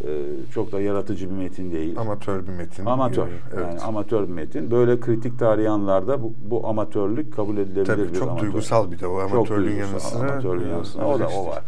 E, 0.00 0.08
çok 0.54 0.72
da 0.72 0.80
yaratıcı 0.80 1.30
bir 1.30 1.34
metin 1.34 1.72
değil. 1.72 1.98
Amatör 1.98 2.42
bir 2.46 2.52
metin. 2.52 2.86
Amatör. 2.86 3.26
Evet. 3.54 3.66
Yani 3.70 3.80
amatör 3.80 4.22
bir 4.22 4.32
metin. 4.32 4.70
Böyle 4.70 5.00
kritik 5.00 5.38
tarayanlarda 5.38 6.22
bu, 6.22 6.32
bu 6.50 6.68
amatörlük 6.68 7.34
kabul 7.36 7.56
edilebilir 7.56 7.84
Tabii 7.86 8.08
bir 8.12 8.14
çok 8.18 8.28
amatör. 8.28 8.46
duygusal 8.46 8.90
bir 8.92 9.00
de 9.00 9.06
o 9.06 9.18
amatörlüğün 9.18 9.66
duygusal, 9.66 9.90
yanı 9.90 10.00
sıra. 10.00 10.32
Amatörlüğün 10.32 10.68
yanı 10.68 10.84
sıra. 10.84 11.02
e, 11.02 11.06
O 11.06 11.18
da 11.20 11.28
o 11.28 11.46
var. 11.46 11.62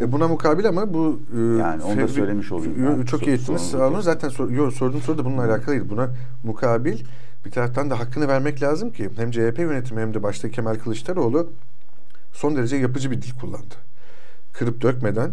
E 0.00 0.12
buna 0.12 0.28
mukabil 0.28 0.68
ama 0.68 0.94
bu 0.94 1.20
e, 1.36 1.40
Yani 1.40 1.82
onu 1.82 2.00
da 2.00 2.08
söylemiş 2.08 2.52
olayım 2.52 2.74
ben. 2.98 3.04
Çok 3.04 3.20
Sor- 3.20 3.26
iyi 3.26 3.34
ettiniz. 3.34 3.72
değil. 3.72 4.00
Zaten 4.00 4.28
sor, 4.28 4.50
yo, 4.50 4.70
sorduğum 4.70 5.00
soru 5.00 5.18
da 5.18 5.24
bununla 5.24 5.44
alakalıydı. 5.44 5.90
Buna 5.90 6.08
mukabil 6.44 6.98
bir 7.46 7.50
taraftan 7.50 7.90
da 7.90 7.98
hakkını 8.00 8.28
vermek 8.28 8.62
lazım 8.62 8.90
ki 8.90 9.10
hem 9.16 9.30
CHP 9.30 9.58
yönetimi 9.58 10.00
hem 10.00 10.14
de 10.14 10.22
başta 10.22 10.48
Kemal 10.50 10.74
Kılıçdaroğlu 10.74 11.46
son 12.32 12.56
derece 12.56 12.76
yapıcı 12.76 13.10
bir 13.10 13.22
dil 13.22 13.30
kullandı. 13.40 13.74
Kırıp 14.58 14.82
dökmeden 14.82 15.32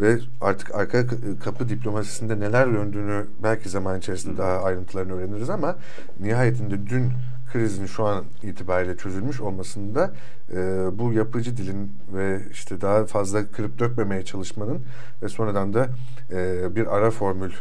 ve 0.00 0.18
artık 0.40 0.74
arka 0.74 1.06
kapı 1.44 1.68
diplomasisinde 1.68 2.40
neler 2.40 2.72
döndüğünü 2.74 3.26
belki 3.42 3.68
zaman 3.68 3.98
içerisinde 3.98 4.38
daha 4.38 4.62
ayrıntılarını 4.62 5.12
öğreniriz 5.12 5.50
ama 5.50 5.76
nihayetinde 6.20 6.86
dün 6.86 7.12
krizin 7.52 7.86
şu 7.86 8.04
an 8.04 8.24
itibariyle 8.42 8.96
çözülmüş 8.96 9.40
olmasında 9.40 10.14
e, 10.52 10.86
bu 10.92 11.12
yapıcı 11.12 11.56
dilin 11.56 11.92
ve 12.12 12.40
işte 12.50 12.80
daha 12.80 13.06
fazla 13.06 13.46
kırıp 13.46 13.78
dökmemeye 13.78 14.24
çalışmanın 14.24 14.82
ve 15.22 15.28
sonradan 15.28 15.74
da 15.74 15.88
e, 16.30 16.76
bir 16.76 16.96
ara 16.96 17.10
formül 17.10 17.52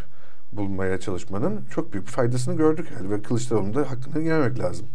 bulmaya 0.52 1.00
çalışmanın 1.00 1.62
çok 1.72 1.94
büyük 1.94 2.06
bir 2.08 2.12
faydasını 2.12 2.58
gördük 2.58 2.88
yani 2.96 3.12
ve 3.12 3.22
Kılıçdaroğlu'nun 3.22 3.74
da 3.76 3.92
hakkını 3.92 4.24
yememek 4.24 4.60
lazım. 4.60 4.86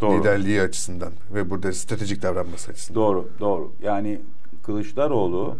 Doğru. 0.00 0.18
Liderliği 0.18 0.60
açısından 0.60 1.12
ve 1.34 1.50
burada 1.50 1.72
stratejik 1.72 2.22
davranması 2.22 2.70
açısından. 2.70 3.02
Doğru, 3.02 3.28
doğru. 3.40 3.72
Yani 3.82 4.20
Kılıçdaroğlu 4.66 5.56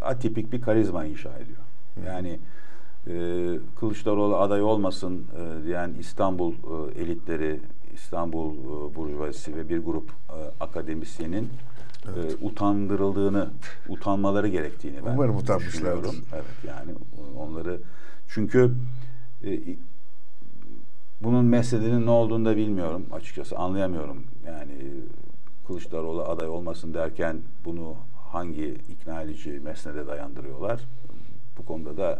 atipik 0.00 0.52
bir 0.52 0.60
karizma 0.60 1.04
inşa 1.04 1.30
ediyor. 1.38 1.58
Yani 2.06 2.38
e, 3.06 3.14
Kılıçdaroğlu 3.80 4.36
aday 4.36 4.62
olmasın 4.62 5.26
e, 5.38 5.64
diyen 5.64 5.94
İstanbul 5.98 6.52
e, 6.52 7.00
elitleri, 7.02 7.60
İstanbul 7.94 8.54
e, 8.54 8.94
burjuvazisi 8.94 9.56
ve 9.56 9.68
bir 9.68 9.78
grup 9.78 10.10
e, 10.10 10.64
akademisyenin 10.64 11.48
e, 12.06 12.44
utandırıldığını, 12.44 13.48
utanmaları 13.88 14.48
gerektiğini 14.48 15.06
ben 15.06 15.14
Umarım 15.14 15.36
utanmışlardır. 15.36 15.72
düşünüyorum. 15.72 16.14
Evet 16.34 16.44
yani 16.66 16.92
onları 17.38 17.80
çünkü 18.28 18.74
e, 19.44 19.60
bunun 21.20 21.44
meselenin 21.44 22.06
ne 22.06 22.10
olduğunu 22.10 22.44
da 22.44 22.56
bilmiyorum 22.56 23.06
açıkçası 23.12 23.56
anlayamıyorum. 23.56 24.24
Yani 24.46 24.72
Kılıçdaroğlu 25.66 26.22
aday 26.24 26.48
olmasın 26.48 26.94
derken 26.94 27.38
bunu 27.64 27.94
hangi 28.32 28.68
ikna 28.88 29.22
edici 29.22 29.50
mesnede 29.50 30.06
dayandırıyorlar? 30.06 30.80
Bu 31.58 31.64
konuda 31.64 31.96
da 31.96 32.18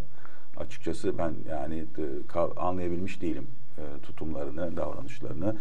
açıkçası 0.57 1.18
ben 1.18 1.35
yani 1.49 1.85
e, 1.99 2.40
anlayabilmiş 2.57 3.23
değilim 3.23 3.46
e, 3.79 3.83
tutumlarını, 4.03 4.77
davranışlarını. 4.77 5.57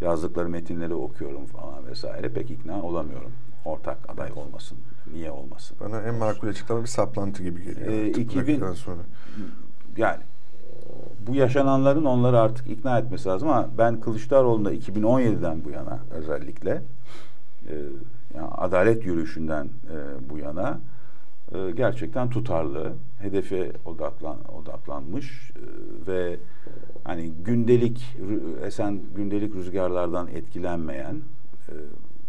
Yazdıkları 0.00 0.48
metinleri 0.48 0.94
okuyorum 0.94 1.46
falan 1.46 1.86
vesaire 1.86 2.28
pek 2.28 2.50
ikna 2.50 2.82
olamıyorum. 2.82 3.32
Ortak 3.64 3.98
aday 4.08 4.32
olmasın, 4.36 4.78
niye 5.12 5.30
olmasın? 5.30 5.76
Bana 5.80 6.00
en 6.02 6.14
makul 6.14 6.48
açıklama 6.48 6.82
bir 6.82 6.86
saplantı 6.86 7.42
gibi 7.42 7.64
geliyor. 7.64 8.14
Bu 8.14 8.20
2000 8.20 8.46
dakikadan 8.46 8.74
sonra. 8.74 9.02
yani 9.96 10.22
bu 11.26 11.34
yaşananların 11.34 12.04
onları 12.04 12.40
artık 12.40 12.70
ikna 12.70 12.98
etmesi 12.98 13.28
lazım 13.28 13.48
ama 13.48 13.68
ben 13.78 14.00
Kılıçdaroğlu'nda 14.00 14.74
2017'den 14.74 15.64
bu 15.64 15.70
yana 15.70 15.98
özellikle 16.10 16.82
e, 17.68 17.74
yani 18.34 18.46
adalet 18.46 19.06
yürüyüşünden 19.06 19.64
e, 19.64 20.30
bu 20.30 20.38
yana 20.38 20.80
e, 21.54 21.70
gerçekten 21.70 22.30
tutarlı, 22.30 22.92
hedefe 23.18 23.72
odaklan 23.84 24.36
odaklanmış 24.54 25.50
e, 25.50 25.62
ve 26.06 26.36
hani 27.04 27.30
gündelik 27.30 28.16
esen 28.64 29.00
gündelik 29.16 29.54
rüzgarlardan 29.54 30.26
etkilenmeyen 30.26 31.14
e, 31.68 31.72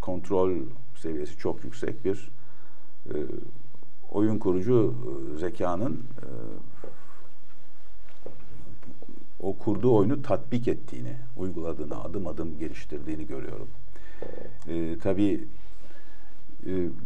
kontrol 0.02 0.52
seviyesi 0.96 1.38
çok 1.38 1.64
yüksek 1.64 2.06
bir 2.06 2.32
e, 3.06 3.16
oyun 4.12 4.40
kurucu 4.40 4.94
e, 5.36 5.38
zekanın 5.38 5.94
e, 5.94 6.28
o 9.40 9.58
kurduğu 9.58 9.96
oyunu 9.96 10.22
tatbik 10.22 10.68
ettiğini, 10.68 11.16
uyguladığını, 11.38 12.04
adım 12.04 12.28
adım 12.28 12.60
geliştirdiğini 12.60 13.28
görüyorum. 13.28 13.68
E, 14.68 14.98
tabii 15.04 15.44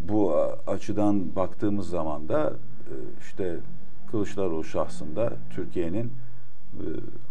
bu 0.10 0.36
a- 0.36 0.58
açıdan 0.68 1.36
baktığımız 1.36 1.90
zaman 1.90 2.30
da 2.30 2.54
e, 2.88 2.94
işte 3.22 3.58
Kılıçdaroğlu 4.12 4.64
şahsında 4.64 5.34
Türkiye'nin 5.50 6.14
e, 6.74 6.84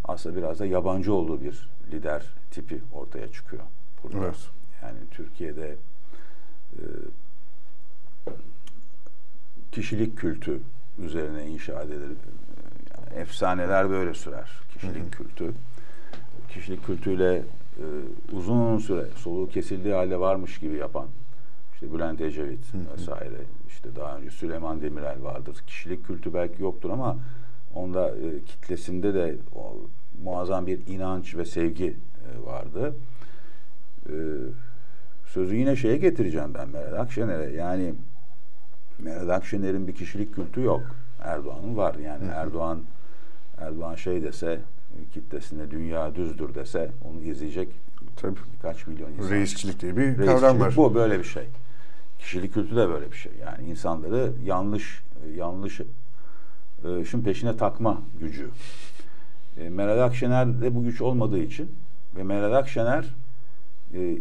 aslında 0.05 0.37
biraz 0.37 0.59
da 0.59 0.67
yabancı 0.67 1.15
olduğu 1.15 1.41
bir 1.43 1.69
lider 1.93 2.23
tipi 2.51 2.81
ortaya 2.93 3.33
çıkıyor 3.33 3.63
burada. 4.03 4.19
Evet. 4.19 4.49
Yani 4.83 4.99
Türkiye'de 5.11 5.77
e, 6.73 6.83
kişilik 9.73 10.19
kültü 10.19 10.61
üzerine 10.99 11.47
inşa 11.47 11.83
edilir. 11.83 12.01
Yani 12.97 13.21
efsaneler 13.21 13.91
böyle 13.91 14.15
sürer. 14.15 14.51
Kişilik 14.75 14.97
Hı 14.97 15.07
hı. 15.07 15.11
kültü. 15.11 15.53
Kişilik 16.55 16.87
kültüyle 16.87 17.43
uzun 18.33 18.79
süre 18.79 19.05
soluğu 19.17 19.49
kesildiği 19.49 19.95
halde 19.95 20.21
varmış 20.21 20.59
gibi 20.59 20.77
yapan 20.77 21.07
işte 21.87 21.95
Bülent 21.95 22.21
Ecevit 22.21 22.61
vesaire 22.99 23.37
işte 23.69 23.97
daha 23.97 24.17
önce 24.17 24.31
Süleyman 24.31 24.83
Demirel 24.83 25.23
vardır. 25.23 25.57
Kişilik 25.67 26.07
kültü 26.07 26.35
belki 26.35 26.63
yoktur 26.63 26.91
ama 26.91 27.17
onda 27.75 28.11
e, 28.11 28.45
kitlesinde 28.47 29.15
de 29.15 29.35
o, 29.55 29.77
muazzam 30.23 30.67
bir 30.67 30.87
inanç 30.87 31.37
ve 31.37 31.45
sevgi 31.45 31.87
e, 31.87 32.47
vardı. 32.47 32.95
E, 34.09 34.15
sözü 35.27 35.57
yine 35.57 35.77
şeye 35.77 35.97
getireceğim 35.97 36.55
ben 36.55 36.69
Meral 36.69 37.01
Akşener'e. 37.01 37.53
Yani 37.53 37.95
Meral 38.99 39.29
Akşener'in 39.29 39.89
bir 39.89 39.95
kişilik 39.95 40.35
kültü 40.35 40.61
yok. 40.61 40.83
Erdoğan'ın 41.23 41.77
var. 41.77 41.95
Yani 41.95 42.25
Hı 42.25 42.29
hı. 42.29 42.35
Erdoğan 42.35 42.83
Erdoğan 43.59 43.95
şey 43.95 44.23
dese 44.23 44.61
kitlesine 45.15 45.71
dünya 45.71 46.15
düzdür 46.15 46.55
dese 46.55 46.91
onu 47.05 47.23
izleyecek 47.23 47.69
Tabii. 48.17 48.37
Birkaç 48.57 48.87
milyon 48.87 49.13
insan. 49.13 49.31
Reisçilik 49.31 49.81
diye 49.81 49.97
bir 49.97 50.03
Reisçilik 50.03 50.27
kavram 50.27 50.61
var. 50.61 50.75
bu 50.77 50.95
böyle 50.95 51.19
bir 51.19 51.25
şey. 51.25 51.49
Kişilik 52.19 52.55
kültü 52.55 52.77
de 52.77 52.89
böyle 52.89 53.13
bir 53.13 53.17
şey. 53.17 53.33
Yani 53.41 53.69
insanları 53.69 54.33
yanlış 54.45 55.03
yanlış 55.37 55.81
e, 56.85 57.05
şun 57.05 57.21
peşine 57.21 57.57
takma 57.57 58.03
gücü. 58.21 58.51
E, 59.57 59.69
Meral 59.69 60.05
Akşener'de 60.05 60.75
bu 60.75 60.85
güç 60.85 61.01
olmadığı 61.01 61.39
için 61.39 61.73
ve 62.17 62.23
Meral 62.23 62.53
Akşener 62.53 63.05
e, 63.95 64.19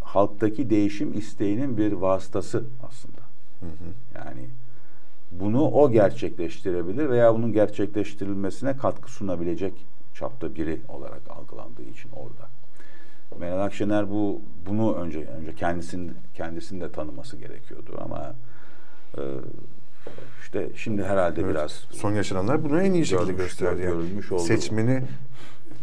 halktaki 0.00 0.70
değişim 0.70 1.18
isteğinin 1.18 1.76
bir 1.78 1.92
vasıtası 1.92 2.64
aslında. 2.88 3.20
Hı 3.60 3.66
hı. 3.66 4.24
Yani 4.24 4.46
bunu 5.32 5.70
o 5.70 5.90
gerçekleştirebilir 5.90 7.10
veya 7.10 7.34
bunun 7.34 7.52
gerçekleştirilmesine 7.52 8.76
katkı 8.76 9.10
sunabilecek 9.10 9.74
çapta 10.14 10.54
biri 10.54 10.80
olarak 10.88 11.22
algılandığı 11.30 11.82
için 11.82 12.10
orada. 12.16 12.53
Meral 13.40 13.60
Akşener 13.64 14.10
bu 14.10 14.40
bunu 14.66 14.94
önce 14.94 15.18
önce 15.18 15.54
kendisini 15.54 16.10
kendisini 16.34 16.80
de 16.80 16.92
tanıması 16.92 17.36
gerekiyordu 17.36 17.98
ama 18.04 18.34
e, 19.18 19.22
işte 20.42 20.68
şimdi 20.76 21.04
herhalde 21.04 21.40
Evet. 21.40 21.50
biraz 21.50 21.70
Son 21.90 22.12
yaşananlar 22.12 22.64
bunu 22.64 22.82
en 22.82 22.92
iyi 22.92 23.06
şekilde 23.06 23.32
gösterdi. 23.32 23.82
Yani 23.82 24.40
seçmeni 24.40 25.02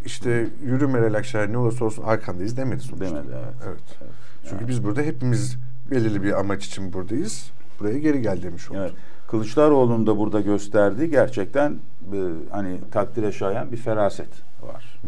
işte 0.06 0.48
yürü 0.64 0.88
Meral 0.88 1.14
Akşener 1.14 1.52
ne 1.52 1.58
olursa 1.58 1.86
olsun 1.86 2.04
arkandayız 2.04 2.58
demedi 2.58 2.82
sonuçta. 2.84 3.06
demedi. 3.06 3.28
Evet. 3.34 3.54
Evet. 3.68 3.80
Evet. 4.02 4.12
Çünkü 4.44 4.56
Yani- 4.56 4.68
biz 4.68 4.84
burada 4.84 5.02
hepimiz 5.02 5.58
belirli 5.92 6.24
bir 6.24 6.40
amaç 6.40 6.66
için 6.66 6.94
buradayız. 6.94 7.52
Buraya 7.80 8.00
geri 8.00 8.22
gel 8.22 8.44
demiş 8.44 8.72
olduk. 8.72 8.82
Evet. 8.82 8.94
Kılıçdaroğlu'nun 9.28 10.08
da 10.08 10.18
burada 10.18 10.42
gösterdiği 10.42 11.10
gerçekten 11.10 11.72
e, 11.72 12.18
hani 12.52 12.80
takdire 12.92 13.32
şayan 13.32 13.72
bir 13.72 13.78
feraset 13.78 14.30
var. 14.62 15.00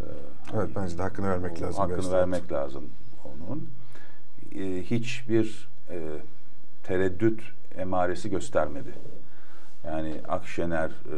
E, 0.00 0.04
Evet 0.54 0.70
bence 0.76 0.98
de 0.98 1.02
hakkını 1.02 1.30
vermek 1.30 1.62
lazım. 1.62 1.80
Hakkını 1.80 1.98
biraz. 1.98 2.12
vermek 2.12 2.52
lazım 2.52 2.84
onun. 3.24 3.68
E, 4.54 4.82
hiçbir 4.82 5.68
e, 5.90 5.98
tereddüt 6.82 7.42
emaresi 7.76 8.30
göstermedi. 8.30 8.92
Yani 9.86 10.14
Akşener 10.28 10.88
e, 10.88 11.16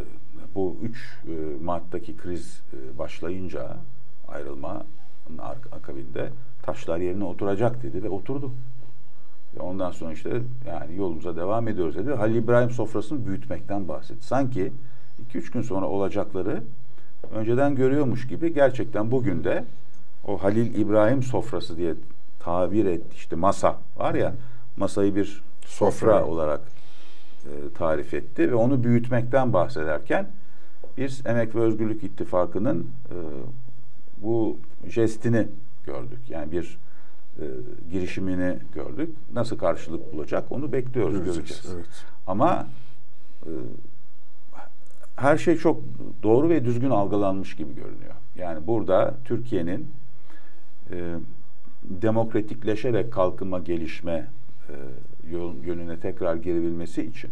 bu 0.55 0.77
3 0.83 1.19
e, 1.27 1.65
Mart'taki 1.65 2.17
kriz 2.17 2.61
e, 2.73 2.99
başlayınca 2.99 3.77
ayrılmanın 4.29 4.87
akabinde 5.73 6.31
taşlar 6.63 6.99
yerine 6.99 7.25
oturacak 7.25 7.83
dedi 7.83 8.03
ve 8.03 8.09
oturdu. 8.09 8.53
Ve 9.57 9.61
ondan 9.61 9.91
sonra 9.91 10.13
işte 10.13 10.43
yani 10.67 10.97
yolumuza 10.97 11.37
devam 11.37 11.69
ediyoruz 11.69 11.97
dedi. 11.97 12.13
Halil 12.13 12.35
İbrahim 12.35 12.71
sofrasını 12.71 13.27
büyütmekten 13.27 13.89
bahsetti. 13.89 14.27
Sanki 14.27 14.73
2-3 15.35 15.53
gün 15.53 15.63
sonra 15.63 15.87
olacakları 15.87 16.63
önceden 17.35 17.75
görüyormuş 17.75 18.27
gibi 18.27 18.55
gerçekten 18.55 19.11
bugün 19.11 19.45
de 19.45 19.65
o 20.27 20.43
Halil 20.43 20.75
İbrahim 20.75 21.23
sofrası 21.23 21.77
diye 21.77 21.95
tabir 22.41 22.85
etti. 22.85 23.15
işte 23.17 23.37
masa 23.37 23.79
var 23.97 24.15
ya 24.15 24.35
masayı 24.77 25.15
bir 25.17 25.43
sofra 25.67 25.91
Sofra. 25.91 26.25
olarak 26.27 26.61
e, 27.45 27.73
tarif 27.75 28.15
etti 28.15 28.51
ve 28.51 28.55
onu 28.55 28.85
büyütmekten 28.85 29.53
bahsederken 29.53 30.27
biz 30.97 31.27
Emek 31.27 31.55
ve 31.55 31.61
Özgürlük 31.61 32.05
İttifakı'nın 32.05 32.81
e, 33.11 33.17
bu 34.23 34.57
jestini 34.87 35.49
gördük. 35.87 36.21
Yani 36.29 36.53
bir 36.53 36.79
e, 37.41 37.45
girişimini 37.93 38.57
gördük. 38.75 39.11
Nasıl 39.33 39.59
karşılık 39.59 40.13
bulacak 40.13 40.53
onu 40.53 40.73
bekliyoruz, 40.73 41.25
Göreceğiz. 41.25 41.67
Evet. 41.75 41.87
Ama 42.27 42.67
e, 43.47 43.51
her 45.19 45.39
şey 45.39 45.57
çok 45.57 45.83
doğru 46.23 46.49
ve 46.49 46.65
düzgün 46.65 46.91
algılanmış 46.91 47.57
gibi 47.57 47.75
görünüyor. 47.75 48.15
Yani 48.37 48.67
burada 48.67 49.15
Türkiye'nin 49.25 49.89
e, 50.91 51.15
demokratikleşerek 51.83 53.13
kalkınma 53.13 53.59
gelişme 53.59 54.29
e, 54.69 54.75
yol- 55.31 55.65
yönüne 55.65 56.01
tekrar 56.01 56.37
girebilmesi 56.37 57.03
için 57.03 57.31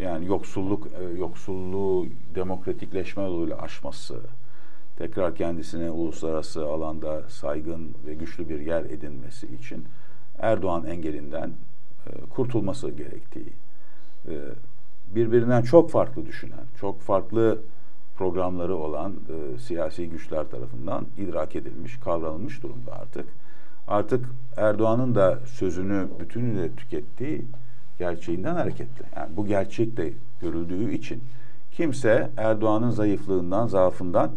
yani 0.00 0.26
yoksulluk 0.26 0.86
e, 0.86 1.18
yoksulluğu 1.18 2.06
demokratikleşme 2.34 3.22
yoluyla 3.22 3.58
aşması, 3.58 4.20
tekrar 4.96 5.34
kendisine 5.34 5.90
uluslararası 5.90 6.66
alanda 6.66 7.22
saygın 7.28 7.94
ve 8.06 8.14
güçlü 8.14 8.48
bir 8.48 8.60
yer 8.60 8.84
edinmesi 8.84 9.46
için 9.46 9.84
Erdoğan 10.38 10.86
engelinden 10.86 11.50
e, 12.06 12.20
kurtulması 12.30 12.90
gerektiği, 12.90 13.52
e, 14.28 14.34
birbirinden 15.14 15.62
çok 15.62 15.90
farklı 15.90 16.26
düşünen, 16.26 16.64
çok 16.80 17.00
farklı 17.00 17.58
programları 18.16 18.76
olan 18.76 19.12
e, 19.12 19.58
siyasi 19.58 20.08
güçler 20.08 20.50
tarafından 20.50 21.06
idrak 21.18 21.56
edilmiş, 21.56 21.96
kavranılmış 21.96 22.62
durumda 22.62 22.92
artık. 22.92 23.26
Artık 23.88 24.26
Erdoğan'ın 24.56 25.14
da 25.14 25.38
sözünü 25.46 26.08
bütünüyle 26.20 26.70
tükettiği 26.76 27.44
gerçeğinden 27.98 28.54
hareketli. 28.54 29.04
Yani 29.16 29.36
bu 29.36 29.46
gerçek 29.46 29.96
de 29.96 30.12
görüldüğü 30.40 30.92
için 30.92 31.22
kimse 31.72 32.30
Erdoğan'ın 32.36 32.90
zayıflığından, 32.90 33.66
zaafından 33.66 34.30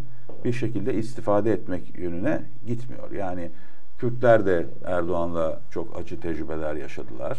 bir 0.46 0.54
şekilde 0.54 0.94
istifade 0.94 1.52
etmek 1.52 1.98
yönüne 1.98 2.42
gitmiyor. 2.68 3.12
Yani 3.12 3.50
Kürtler 3.98 4.46
de 4.46 4.66
Erdoğan'la 4.86 5.60
çok 5.72 5.98
acı 6.00 6.20
tecrübeler 6.20 6.76
yaşadılar. 6.76 7.38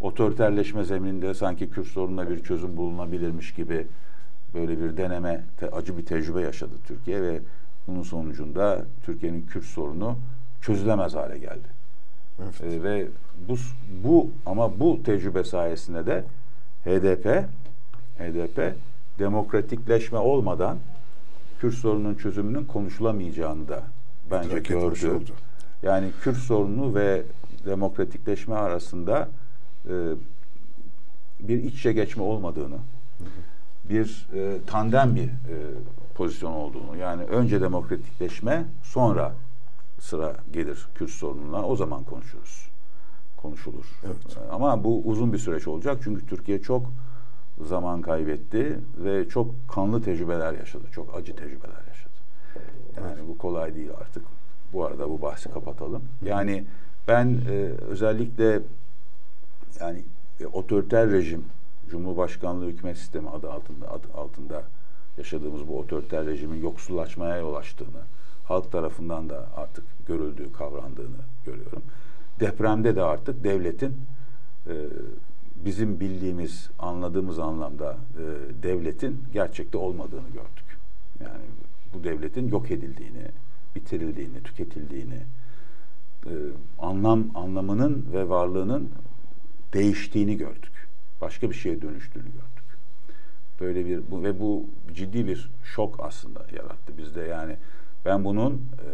Otoriterleşme 0.00 0.84
zemininde 0.84 1.34
sanki 1.34 1.70
Kürt 1.70 1.86
sorununa 1.86 2.30
bir 2.30 2.42
çözüm 2.42 2.76
bulunabilirmiş 2.76 3.54
gibi 3.54 3.86
böyle 4.54 4.80
bir 4.80 4.96
deneme, 4.96 5.44
te- 5.56 5.70
acı 5.70 5.98
bir 5.98 6.06
tecrübe 6.06 6.40
yaşadı 6.40 6.72
Türkiye 6.86 7.22
ve 7.22 7.40
bunun 7.86 8.02
sonucunda 8.02 8.84
Türkiye'nin 9.06 9.46
Kürt 9.46 9.64
sorunu 9.64 10.18
çözülemez 10.62 11.14
hale 11.14 11.38
geldi. 11.38 11.68
Evet. 12.42 12.60
Ee, 12.62 12.82
ve 12.82 13.06
bu 13.48 13.56
bu 14.04 14.30
ama 14.46 14.80
bu 14.80 15.02
tecrübe 15.02 15.44
sayesinde 15.44 16.06
de 16.06 16.24
HDP 16.84 17.44
HDP 18.18 18.74
demokratikleşme 19.18 20.18
olmadan 20.18 20.78
Kürt 21.60 21.74
sorununun 21.74 22.14
çözümünün 22.14 22.64
konuşulamayacağını 22.64 23.68
da 23.68 23.82
bence 24.30 24.56
etmiş 24.56 25.00
gördü. 25.00 25.32
Yani 25.82 26.10
Kürt 26.22 26.36
sorunu 26.36 26.94
ve 26.94 27.22
demokratikleşme 27.66 28.54
arasında 28.54 29.28
e, 29.88 30.14
bir 31.40 31.62
iç 31.62 31.74
içe 31.74 31.92
geçme 31.92 32.22
olmadığını, 32.22 32.78
bir 33.84 34.28
e, 34.34 34.58
tandem 34.66 35.16
bir 35.16 35.24
e, 35.24 35.56
pozisyon 36.14 36.52
olduğunu, 36.52 36.96
yani 36.96 37.22
önce 37.22 37.60
demokratikleşme, 37.60 38.64
sonra 38.82 39.32
sıra 40.00 40.36
gelir 40.52 40.88
Kürt 40.94 41.10
sorununa, 41.10 41.66
o 41.66 41.76
zaman 41.76 42.04
konuşuruz, 42.04 42.68
konuşulur. 43.36 43.84
Evet. 44.06 44.36
E, 44.36 44.50
Ama 44.50 44.84
bu 44.84 45.02
uzun 45.04 45.32
bir 45.32 45.38
süreç 45.38 45.68
olacak 45.68 46.00
çünkü 46.04 46.26
Türkiye 46.26 46.62
çok 46.62 46.92
zaman 47.64 48.02
kaybetti 48.02 48.78
ve 49.04 49.28
çok 49.28 49.68
kanlı 49.68 50.02
tecrübeler 50.02 50.52
yaşadı, 50.52 50.84
çok 50.92 51.16
acı 51.16 51.36
tecrübeler 51.36 51.82
yaşadı. 51.88 52.08
Yani 52.96 53.28
bu 53.28 53.38
kolay 53.38 53.74
değil 53.74 53.90
artık. 54.00 54.24
Bu 54.72 54.84
arada 54.86 55.10
bu 55.10 55.22
bahsi 55.22 55.50
kapatalım. 55.50 56.02
Yani 56.24 56.64
ben 57.08 57.40
e, 57.50 57.52
özellikle 57.88 58.60
yani 59.80 60.04
e, 60.40 60.46
otoriter 60.46 61.10
rejim, 61.10 61.44
Cumhurbaşkanlığı 61.90 62.66
hükümet 62.66 62.98
sistemi 62.98 63.28
adı 63.30 63.52
altında 63.52 63.92
adı 63.92 64.06
altında 64.14 64.62
yaşadığımız 65.18 65.68
bu 65.68 65.78
otoriter 65.78 66.26
rejimin 66.26 66.62
yoksullaşmaya 66.62 67.36
yol 67.36 67.54
açtığını, 67.54 68.02
halk 68.44 68.72
tarafından 68.72 69.28
da 69.28 69.46
artık 69.56 69.84
görüldüğü, 70.06 70.52
kavrandığını 70.52 71.18
görüyorum. 71.46 71.82
Depremde 72.40 72.96
de 72.96 73.02
artık 73.02 73.44
devletin 73.44 73.96
e, 74.66 74.74
bizim 75.64 76.00
bildiğimiz, 76.00 76.70
anladığımız 76.78 77.38
anlamda 77.38 77.92
e, 77.92 78.62
devletin 78.62 79.24
gerçekte 79.32 79.78
olmadığını 79.78 80.28
gördük. 80.28 80.78
Yani 81.20 81.44
bu 81.94 82.04
devletin 82.04 82.48
yok 82.48 82.70
edildiğini, 82.70 83.22
bitirildiğini, 83.76 84.42
tüketildiğini, 84.42 85.22
e, 86.26 86.32
anlam 86.78 87.24
anlamının 87.34 88.06
ve 88.12 88.28
varlığının 88.28 88.90
değiştiğini 89.72 90.36
gördük. 90.36 90.88
Başka 91.20 91.50
bir 91.50 91.54
şeye 91.54 91.82
dönüştüğünü 91.82 92.24
gördük. 92.24 92.68
Böyle 93.60 93.86
bir 93.86 94.10
bu 94.10 94.22
ve 94.22 94.40
bu 94.40 94.66
ciddi 94.94 95.26
bir 95.26 95.50
şok 95.64 96.00
aslında 96.00 96.46
yarattı 96.56 96.98
bizde. 96.98 97.20
Yani 97.20 97.56
ben 98.04 98.24
bunun 98.24 98.52
e, 98.54 98.86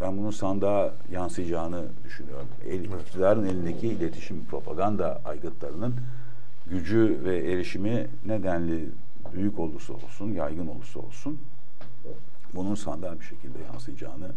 ben 0.00 0.18
bunun 0.18 0.30
sandığa 0.30 0.94
yansıyacağını 1.12 1.84
düşünüyorum. 2.04 2.48
El, 2.68 2.84
iktidarın 2.84 3.44
elindeki 3.44 3.88
iletişim 3.88 4.44
propaganda 4.44 5.20
aygıtlarının 5.24 5.94
gücü 6.70 7.20
ve 7.24 7.52
erişimi 7.52 8.06
nedenli 8.26 8.88
büyük 9.34 9.58
olursa 9.58 9.92
olsun, 9.92 10.32
yaygın 10.32 10.66
olursa 10.66 11.00
olsun 11.00 11.38
bunun 12.54 12.74
sandığa 12.74 13.20
bir 13.20 13.24
şekilde 13.24 13.58
yansıyacağını, 13.72 14.28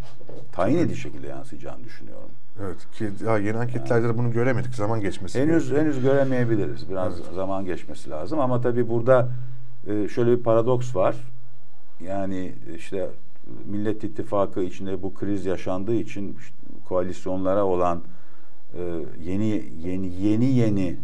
tayin 0.51 0.77
edici 0.77 0.99
şekilde 1.01 1.27
yansıyacağını 1.27 1.83
düşünüyorum. 1.83 2.29
Evet 2.61 2.77
ki 2.91 3.11
ya 3.25 3.37
yeni 3.37 3.57
anketlerde 3.57 4.07
de 4.07 4.17
bunu 4.17 4.31
göremedik. 4.31 4.75
Zaman 4.75 5.01
geçmesi. 5.01 5.39
Henüz 5.41 5.69
gerekiyor. 5.69 5.81
henüz 5.81 6.01
göremeyebiliriz. 6.03 6.89
Biraz 6.89 7.19
Evet. 7.19 7.29
zaman 7.35 7.65
geçmesi 7.65 8.09
lazım 8.09 8.39
ama 8.39 8.61
tabii 8.61 8.89
burada 8.89 9.29
e, 9.87 10.07
şöyle 10.07 10.37
bir 10.37 10.43
paradoks 10.43 10.95
var. 10.95 11.15
Yani 11.99 12.55
işte 12.77 13.09
Millet 13.65 14.03
İttifakı 14.03 14.63
içinde 14.63 15.01
bu 15.01 15.13
kriz 15.13 15.45
yaşandığı 15.45 15.95
için 15.95 16.37
koalisyonlara 16.87 17.65
olan 17.65 18.01
e, 18.73 18.81
yeni 19.23 19.63
yeni 19.83 20.07
yeni 20.21 20.45
yeni 20.45 20.95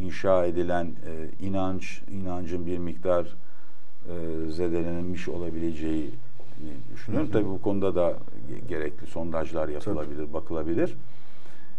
inşa 0.00 0.44
edilen 0.46 0.84
e, 0.86 1.44
inanç 1.46 2.02
inancın 2.10 2.66
bir 2.66 2.78
miktar 2.78 3.26
e, 4.08 4.50
zedelenmiş 4.50 5.28
olabileceği 5.28 6.10
düşünüyorum. 6.94 7.28
Hı 7.28 7.30
hı. 7.30 7.32
Tabii 7.32 7.50
bu 7.50 7.62
konuda 7.62 7.94
da 7.94 8.16
gerekli 8.68 9.06
sondajlar 9.06 9.68
yapılabilir, 9.68 10.16
Tabii. 10.16 10.32
bakılabilir. 10.32 10.94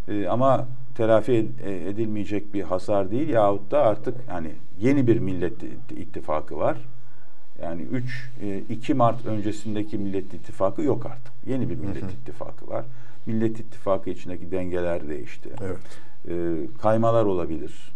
E, 0.07 0.27
ama 0.27 0.67
telafi 0.95 1.47
e, 1.63 1.89
edilmeyecek 1.89 2.53
bir 2.53 2.63
hasar 2.63 3.11
değil 3.11 3.29
yahut 3.29 3.71
da 3.71 3.81
artık 3.81 4.15
hani 4.27 4.51
yeni 4.79 5.07
bir 5.07 5.19
millet 5.19 5.63
ittifakı 5.91 6.57
var. 6.57 6.77
Yani 7.61 7.81
3 7.81 8.29
2 8.69 8.91
e, 8.91 8.95
Mart 8.95 9.25
öncesindeki 9.25 9.97
Millet 9.97 10.33
İttifakı 10.33 10.81
yok 10.81 11.05
artık. 11.05 11.33
Yeni 11.47 11.69
bir 11.69 11.75
Millet 11.75 12.03
hı 12.03 12.05
hı. 12.05 12.11
İttifakı 12.11 12.67
var. 12.67 12.85
Millet 13.25 13.59
İttifakı 13.59 14.09
içindeki 14.09 14.51
dengeler 14.51 15.09
değişti. 15.09 15.49
Evet. 15.61 15.77
E, 16.27 16.33
kaymalar 16.81 17.25
olabilir. 17.25 17.91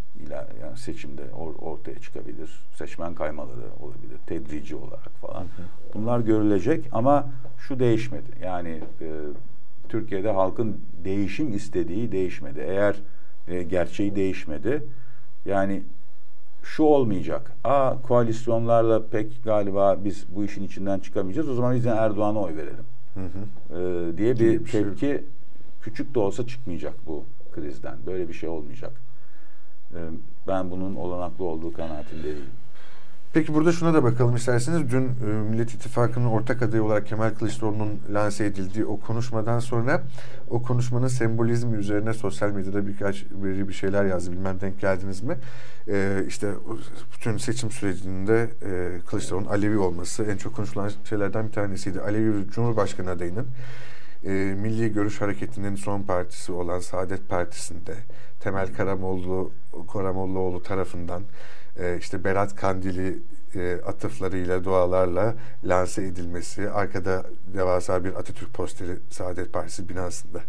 Yani 0.61 0.77
seçimde 0.77 1.21
or, 1.37 1.71
ortaya 1.71 1.99
çıkabilir. 1.99 2.49
Seçmen 2.75 3.13
kaymaları 3.15 3.65
olabilir. 3.81 4.17
Tedrici 4.27 4.75
olarak 4.75 5.09
falan. 5.21 5.45
Bunlar 5.93 6.19
görülecek 6.19 6.89
ama 6.91 7.27
şu 7.57 7.79
değişmedi. 7.79 8.29
Yani 8.43 8.81
e, 9.01 9.09
Türkiye'de 9.89 10.31
halkın 10.31 10.81
değişim 11.03 11.55
istediği 11.55 12.11
değişmedi. 12.11 12.59
Eğer 12.59 12.95
e, 13.47 13.63
gerçeği 13.63 14.15
değişmedi. 14.15 14.83
Yani 15.45 15.83
şu 16.63 16.83
olmayacak. 16.83 17.51
Aa 17.63 18.01
koalisyonlarla 18.01 19.07
pek 19.07 19.43
galiba 19.43 19.97
biz 20.03 20.25
bu 20.35 20.43
işin 20.43 20.63
içinden 20.63 20.99
çıkamayacağız. 20.99 21.49
O 21.49 21.53
zaman 21.53 21.75
biz 21.75 21.85
Erdoğan'a 21.85 22.39
oy 22.39 22.55
verelim. 22.55 22.85
Hı 23.13 23.19
hı. 23.19 23.79
Ee, 23.79 24.17
diye 24.17 24.39
bir, 24.39 24.65
şey 24.65 24.83
tepki 24.83 25.23
küçük 25.81 26.15
de 26.15 26.19
olsa 26.19 26.47
çıkmayacak 26.47 26.93
bu 27.07 27.23
krizden. 27.51 27.97
Böyle 28.05 28.27
bir 28.27 28.33
şey 28.33 28.49
olmayacak. 28.49 28.91
Ee, 29.95 29.99
ben 30.47 30.71
bunun 30.71 30.95
olanaklı 30.95 31.45
olduğu 31.45 31.73
kanaatinde 31.73 32.23
değilim. 32.23 32.49
Peki 33.35 33.53
burada 33.53 33.71
şuna 33.71 33.93
da 33.93 34.03
bakalım 34.03 34.35
isterseniz. 34.35 34.91
Dün 34.91 35.03
e, 35.03 35.25
Millet 35.25 35.73
İttifakı'nın 35.73 36.25
ortak 36.25 36.61
adayı 36.61 36.83
olarak 36.83 37.07
Kemal 37.07 37.29
Kılıçdaroğlu'nun 37.29 37.99
lanse 38.13 38.45
edildiği 38.45 38.85
o 38.85 38.99
konuşmadan 38.99 39.59
sonra 39.59 40.03
o 40.49 40.61
konuşmanın 40.61 41.07
sembolizmi 41.07 41.77
üzerine 41.77 42.13
sosyal 42.13 42.51
medyada 42.51 42.87
birkaç 42.87 43.25
biri 43.31 43.67
bir 43.67 43.73
şeyler 43.73 44.05
yazdı. 44.05 44.31
Bilmem 44.31 44.61
denk 44.61 44.81
geldiniz 44.81 45.21
mi? 45.21 45.37
E, 45.87 46.23
işte 46.27 46.51
bütün 47.13 47.37
seçim 47.37 47.71
sürecinde 47.71 48.49
e, 48.65 48.99
Kılıçdaroğlu'nun 49.07 49.49
Alevi 49.49 49.77
olması 49.77 50.23
en 50.23 50.37
çok 50.37 50.55
konuşulan 50.55 50.91
şeylerden 51.09 51.47
bir 51.47 51.51
tanesiydi. 51.51 52.01
Alevi 52.01 52.49
Cumhurbaşkanı 52.51 53.09
adayının 53.09 53.47
e, 54.25 54.29
Milli 54.31 54.93
Görüş 54.93 55.21
Hareketi'nin 55.21 55.75
son 55.75 56.01
partisi 56.01 56.51
olan 56.51 56.79
Saadet 56.79 57.29
Partisi'nde 57.29 57.95
Temel 58.39 58.73
Karamoğlu, 58.73 59.51
Karamollaoğlu 59.93 60.63
tarafından 60.63 61.23
e, 61.79 61.97
işte 61.97 62.23
Berat 62.23 62.55
Kandili 62.55 63.17
e, 63.55 63.77
atıflarıyla, 63.85 64.63
dualarla 64.63 65.35
lanse 65.63 66.03
edilmesi, 66.03 66.69
arkada 66.69 67.25
devasa 67.53 68.03
bir 68.03 68.13
Atatürk 68.13 68.53
posteri 68.53 68.97
Saadet 69.09 69.53
Partisi 69.53 69.89
binasında. 69.89 70.41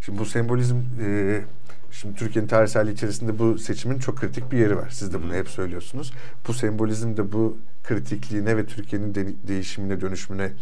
Şimdi 0.00 0.18
bu 0.18 0.24
sembolizm 0.24 0.76
e, 1.00 1.40
Şimdi 1.92 2.14
Türkiye'nin 2.14 2.48
tarihselliği 2.48 2.94
içerisinde 2.94 3.38
bu 3.38 3.58
seçimin 3.58 3.98
çok 3.98 4.18
kritik 4.18 4.52
bir 4.52 4.58
yeri 4.58 4.76
var. 4.76 4.90
Siz 4.90 5.12
de 5.12 5.22
bunu 5.22 5.34
hep 5.34 5.48
söylüyorsunuz. 5.48 6.12
Bu 6.48 6.52
sembolizm 6.52 7.16
de 7.16 7.32
bu 7.32 7.56
kritikliğine 7.84 8.56
ve 8.56 8.66
Türkiye'nin 8.66 9.14
de 9.14 9.26
değişimine, 9.48 10.00
dönüşümüne 10.00 10.52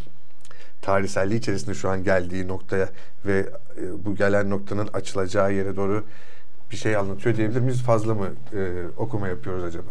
tarihselliği 0.82 1.38
içerisinde 1.38 1.74
şu 1.74 1.90
an 1.90 2.04
geldiği 2.04 2.48
noktaya 2.48 2.88
ve 3.26 3.48
e, 3.80 4.04
bu 4.04 4.14
gelen 4.14 4.50
noktanın 4.50 4.88
açılacağı 4.92 5.54
yere 5.54 5.76
doğru 5.76 6.04
bir 6.70 6.76
şey 6.76 6.96
anlatıyor 6.96 7.36
diyebilir 7.36 7.60
miyiz? 7.60 7.82
Fazla 7.82 8.14
mı 8.14 8.26
e, 8.52 8.86
okuma 8.96 9.28
yapıyoruz 9.28 9.64
acaba? 9.64 9.90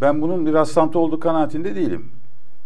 Ben 0.00 0.22
bunun 0.22 0.46
bir 0.46 0.52
rastlantı 0.52 0.98
olduğu 0.98 1.20
kanaatinde 1.20 1.74
değilim. 1.74 2.10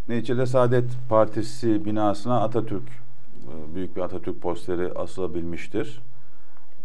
Neticede 0.09 0.47
Saadet 0.47 0.91
Partisi 1.09 1.85
binasına 1.85 2.41
Atatürk, 2.41 2.89
e, 2.89 3.75
büyük 3.75 3.97
bir 3.97 4.01
Atatürk 4.01 4.43
posteri 4.43 4.93
asılabilmiştir. 4.93 6.01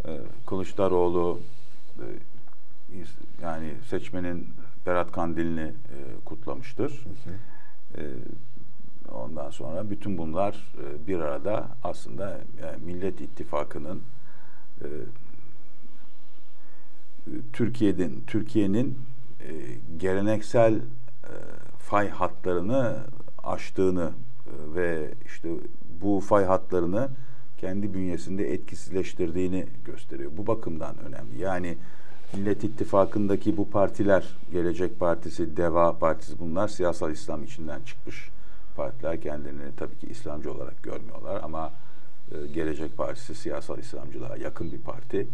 E, 0.05 0.19
Kılıçdaroğlu 0.45 1.39
yani 3.41 3.73
seçmenin 3.89 4.47
Berat 4.85 5.11
Kandilini 5.11 5.71
kutlamıştır. 6.25 7.03
Ondan 9.13 9.49
sonra 9.49 9.89
bütün 9.89 10.17
bunlar 10.17 10.73
bir 11.07 11.19
arada 11.19 11.67
aslında 11.83 12.39
Millet 12.85 13.21
İttifakı'nın 13.21 14.01
Türkiye'nin 17.53 18.23
Türkiye'nin 18.27 18.97
e, 19.39 19.51
geleneksel 19.97 20.73
e, 20.73 20.81
fay 21.79 22.09
hatlarını 22.09 22.97
aştığını 23.43 24.11
e, 24.47 24.75
ve 24.75 25.13
işte 25.25 25.49
bu 26.01 26.19
fay 26.19 26.45
hatlarını 26.45 27.09
kendi 27.57 27.93
bünyesinde 27.93 28.53
etkisizleştirdiğini 28.53 29.65
gösteriyor. 29.85 30.31
Bu 30.37 30.47
bakımdan 30.47 30.97
önemli. 30.97 31.41
Yani 31.41 31.77
Millet 32.33 32.63
İttifakı'ndaki 32.63 33.57
bu 33.57 33.69
partiler, 33.69 34.37
Gelecek 34.51 34.99
Partisi, 34.99 35.57
Deva 35.57 35.97
Partisi 35.97 36.39
bunlar 36.39 36.67
siyasal 36.67 37.11
İslam 37.11 37.43
içinden 37.43 37.81
çıkmış 37.81 38.29
partiler. 38.77 39.21
Kendilerini 39.21 39.75
tabii 39.77 39.97
ki 39.97 40.07
İslamcı 40.07 40.53
olarak 40.53 40.83
görmüyorlar 40.83 41.41
ama 41.43 41.71
e, 42.31 42.47
Gelecek 42.47 42.97
Partisi 42.97 43.35
siyasal 43.35 43.79
İslamcılığa 43.79 44.37
yakın 44.37 44.71
bir 44.71 44.81
parti 44.81 45.27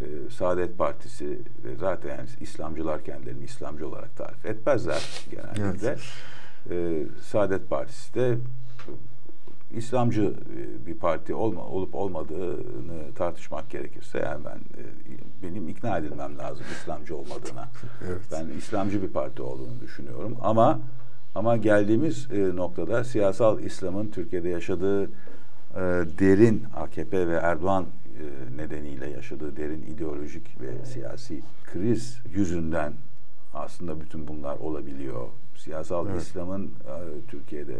e, 0.00 0.30
Saadet 0.30 0.78
Partisi 0.78 1.38
ve 1.64 1.76
zaten 1.76 2.08
yani 2.08 2.28
İslamcılar 2.40 3.04
kendilerini 3.04 3.44
İslamcı 3.44 3.88
olarak 3.88 4.16
tarif 4.16 4.46
etmezler 4.46 5.24
genellikle. 5.30 5.88
Evet. 5.88 6.00
E, 6.70 7.06
Saadet 7.22 7.70
Partisi 7.70 8.14
de 8.14 8.38
İslamcı 9.70 10.22
e, 10.22 10.86
bir 10.86 10.94
parti 10.94 11.34
olma, 11.34 11.66
olup 11.66 11.94
olmadığını 11.94 13.14
tartışmak 13.14 13.70
gerekirse 13.70 14.18
yani 14.18 14.44
ben 14.44 14.56
e, 14.56 14.82
benim 15.42 15.68
ikna 15.68 15.98
edilmem 15.98 16.38
lazım 16.38 16.66
İslamcı 16.80 17.16
olmadığına. 17.16 17.68
evet. 18.08 18.20
Ben 18.32 18.46
İslamcı 18.58 19.02
bir 19.02 19.08
parti 19.08 19.42
olduğunu 19.42 19.80
düşünüyorum 19.80 20.36
ama 20.42 20.80
ama 21.34 21.56
geldiğimiz 21.56 22.28
e, 22.32 22.56
noktada 22.56 23.04
siyasal 23.04 23.60
İslam'ın 23.60 24.08
Türkiye'de 24.08 24.48
yaşadığı 24.48 25.04
e, 25.04 25.08
derin 26.18 26.64
AKP 26.76 27.28
ve 27.28 27.34
Erdoğan 27.34 27.84
e, 27.84 28.56
nedeniyle 28.56 29.10
yaşadığı 29.10 29.56
derin 29.56 29.82
ideolojik 29.82 30.60
ve 30.60 30.86
siyasi 30.86 31.40
kriz 31.72 32.18
yüzünden 32.34 32.92
aslında 33.54 34.00
bütün 34.00 34.28
bunlar 34.28 34.56
olabiliyor. 34.56 35.28
Siyasal 35.56 36.06
evet. 36.10 36.22
İslam'ın 36.22 36.64
e, 36.64 36.70
Türkiye'de 37.28 37.76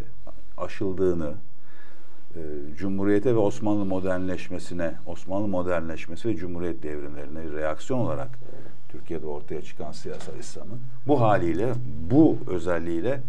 aşıldığını, 0.58 1.34
e, 2.34 2.40
Cumhuriyete 2.76 3.34
ve 3.34 3.38
Osmanlı 3.38 3.84
modernleşmesine, 3.84 4.94
Osmanlı 5.06 5.48
modernleşmesi 5.48 6.28
ve 6.28 6.36
Cumhuriyet 6.36 6.82
devrimlerine 6.82 7.52
reaksiyon 7.52 7.98
olarak 7.98 8.38
Türkiye'de 8.88 9.26
ortaya 9.26 9.62
çıkan 9.62 9.92
siyasal 9.92 10.38
İslam'ın 10.38 10.80
bu 11.06 11.20
haliyle, 11.20 11.72
bu 12.10 12.38
özelliğiyle 12.46 13.20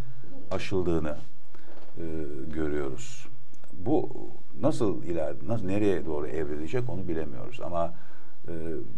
aşıldığını 0.54 1.16
e, 1.98 2.04
görüyoruz. 2.54 3.28
Bu 3.74 4.10
nasıl 4.62 5.04
ileride, 5.04 5.48
nasıl 5.48 5.66
nereye 5.66 6.06
doğru 6.06 6.28
evrilecek 6.28 6.90
onu 6.90 7.08
bilemiyoruz 7.08 7.62
ama 7.62 7.94
e, 8.48 8.52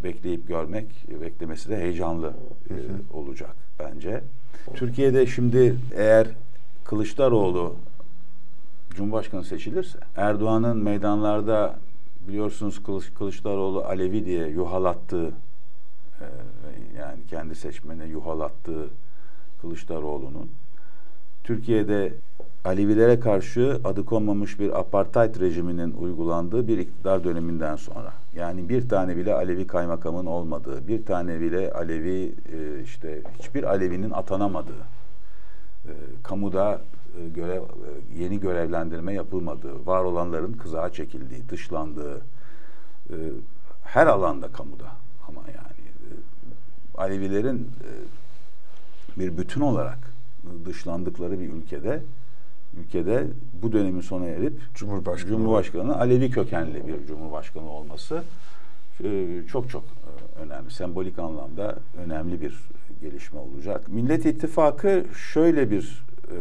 bekleyip 0.04 0.48
görmek, 0.48 0.88
beklemesi 1.22 1.70
de 1.70 1.78
heyecanlı 1.78 2.34
e, 2.70 2.76
olacak 3.13 3.56
bence. 3.80 4.24
Türkiye'de 4.74 5.26
şimdi 5.26 5.76
eğer 5.96 6.28
Kılıçdaroğlu 6.84 7.76
Cumhurbaşkanı 8.89 9.44
seçilirse 9.44 10.00
Erdoğan'ın 10.15 10.78
meydanlarda 10.78 11.76
biliyorsunuz 12.28 12.84
Kılıç, 12.84 13.13
Kılıçdaroğlu 13.13 13.84
Alevi 13.84 14.26
diye 14.26 14.48
yuhalattığı 14.48 15.28
e, 16.22 16.28
yani 16.98 17.20
kendi 17.30 17.56
seçmene 17.56 18.06
yuhalattığı 18.06 18.89
Kılıçdaroğlu'nun 19.62 20.52
Türkiye'de 21.46 22.14
Alevilere 22.66 23.20
karşı 23.20 23.80
adı 23.84 24.06
konmamış 24.06 24.60
bir 24.60 24.80
apartheid 24.80 25.40
rejiminin 25.40 25.94
uygulandığı 25.94 26.68
bir 26.68 26.78
iktidar 26.78 27.24
döneminden 27.24 27.76
sonra. 27.76 28.14
Yani 28.36 28.70
bir 28.70 28.90
tane 28.90 29.18
bile 29.18 29.34
Alevi 29.34 29.68
kaymakamın 29.68 30.26
olmadığı, 30.26 30.88
bir 30.88 31.06
tane 31.06 31.42
bile 31.42 31.74
Alevi 31.74 32.36
e, 32.54 32.84
işte 32.84 33.22
hiçbir 33.40 33.64
Alevinin 33.64 34.12
atanamadığı, 34.12 34.84
e, 35.86 35.92
kamuda 36.24 36.82
e, 37.22 37.30
görev 37.30 37.62
yeni 38.18 38.40
görevlendirme 38.40 39.14
yapılmadığı, 39.14 39.86
var 39.86 40.04
olanların 40.04 40.54
kızağa 40.54 40.90
çekildiği, 40.90 41.50
dışlandığı 41.50 42.22
her 43.84 44.08
alanda 44.08 44.48
kamuda 44.48 44.88
ama 45.28 45.42
yani 45.48 45.76
Alevilerin 46.98 47.70
bir 49.18 49.38
bütün 49.38 49.62
olarak 49.62 50.05
dışlandıkları 50.66 51.40
bir 51.40 51.54
ülkede 51.54 52.02
ülkede 52.78 53.28
bu 53.64 53.72
dönemin 53.72 54.02
sona 54.02 54.26
erip 54.26 54.54
Cumhurbaşkanı. 54.74 55.32
Cumhurbaşkanı 55.32 56.00
Alevi 56.00 56.32
kökenli 56.32 56.88
bir 56.88 57.08
Cumhurbaşkanı 57.08 57.70
olması 57.70 58.24
e, 59.04 59.42
çok 59.48 59.70
çok 59.70 59.84
e, 59.84 60.40
önemli. 60.40 60.72
Sembolik 60.72 61.20
anlamda 61.20 61.80
önemli 62.06 62.42
bir 62.42 62.60
gelişme 63.02 63.40
olacak. 63.40 63.88
Millet 63.88 64.26
İttifakı 64.26 65.06
şöyle 65.34 65.72
bir 65.72 66.04
e, 66.28 66.36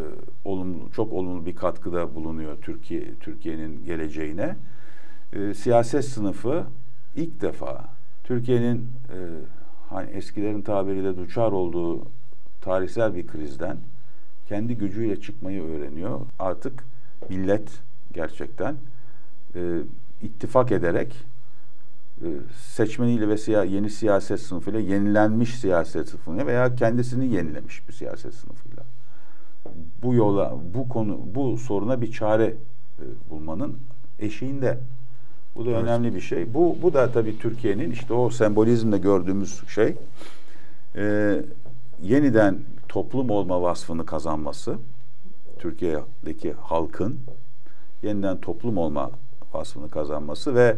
olumlu, 0.45 0.93
çok 0.93 1.13
olumlu 1.13 1.47
bir 1.47 1.57
katkıda 1.57 2.15
bulunuyor 2.15 2.57
Türkiye 2.63 3.15
Türkiye'nin 3.21 3.85
geleceğine. 3.85 4.57
E, 5.33 5.55
siyaset 5.55 6.05
sınıfı 6.05 6.65
ilk 7.17 7.41
defa 7.41 7.85
Türkiye'nin 8.25 8.79
e, 9.09 9.19
hani 9.91 10.11
eskilerin 10.11 10.63
tabiriyle 10.63 11.17
duçar 11.17 11.53
olduğu 11.53 12.07
tarihsel 12.61 13.15
bir 13.15 13.27
krizden 13.27 13.77
kendi 14.49 14.77
gücüyle 14.77 15.21
çıkmayı 15.21 15.63
öğreniyor. 15.63 16.21
Artık 16.39 16.85
millet 17.29 17.69
gerçekten 18.13 18.77
e, 19.55 19.79
ittifak 20.23 20.73
ederek 20.73 21.17
e, 22.23 22.27
seçmeniyle 22.57 23.29
ve 23.29 23.39
siya, 23.39 23.65
yeni 23.65 23.91
siyaset 23.91 24.41
sınıfıyla 24.41 24.81
yenilenmiş 24.81 25.55
siyaset 25.55 26.09
sınıfıyla 26.09 26.47
veya 26.47 26.75
kendisini 26.75 27.35
yenilemiş 27.35 27.89
bir 27.89 27.93
siyaset 27.93 28.35
sınıfıyla 28.35 28.85
bu 30.03 30.15
yola 30.15 30.57
bu 30.75 30.89
konu 30.89 31.21
bu 31.35 31.59
soruna 31.59 32.01
bir 32.01 32.13
çare 32.13 32.47
e, 32.47 33.05
bulmanın 33.31 33.79
eşiğinde. 34.19 34.79
Bu 35.57 35.67
da 35.67 35.71
evet. 35.71 35.83
önemli 35.83 36.15
bir 36.15 36.21
şey. 36.21 36.55
Bu 36.55 36.77
bu 36.83 36.95
da 36.95 37.13
tabii 37.13 37.39
Türkiye'nin 37.39 37.91
işte 37.91 38.15
o 38.15 38.31
sembolizmde 38.31 38.99
gördüğümüz 38.99 39.69
şey 39.69 39.95
e, 40.97 41.37
yeniden 42.03 42.59
toplum 42.95 43.31
olma 43.31 43.63
vasfını 43.63 44.07
kazanması 44.07 44.77
Türkiye'deki 45.59 46.53
halkın 46.53 47.19
yeniden 48.03 48.41
toplum 48.41 48.79
olma 48.79 49.11
vasfını 49.53 49.91
kazanması 49.91 50.55
ve 50.55 50.77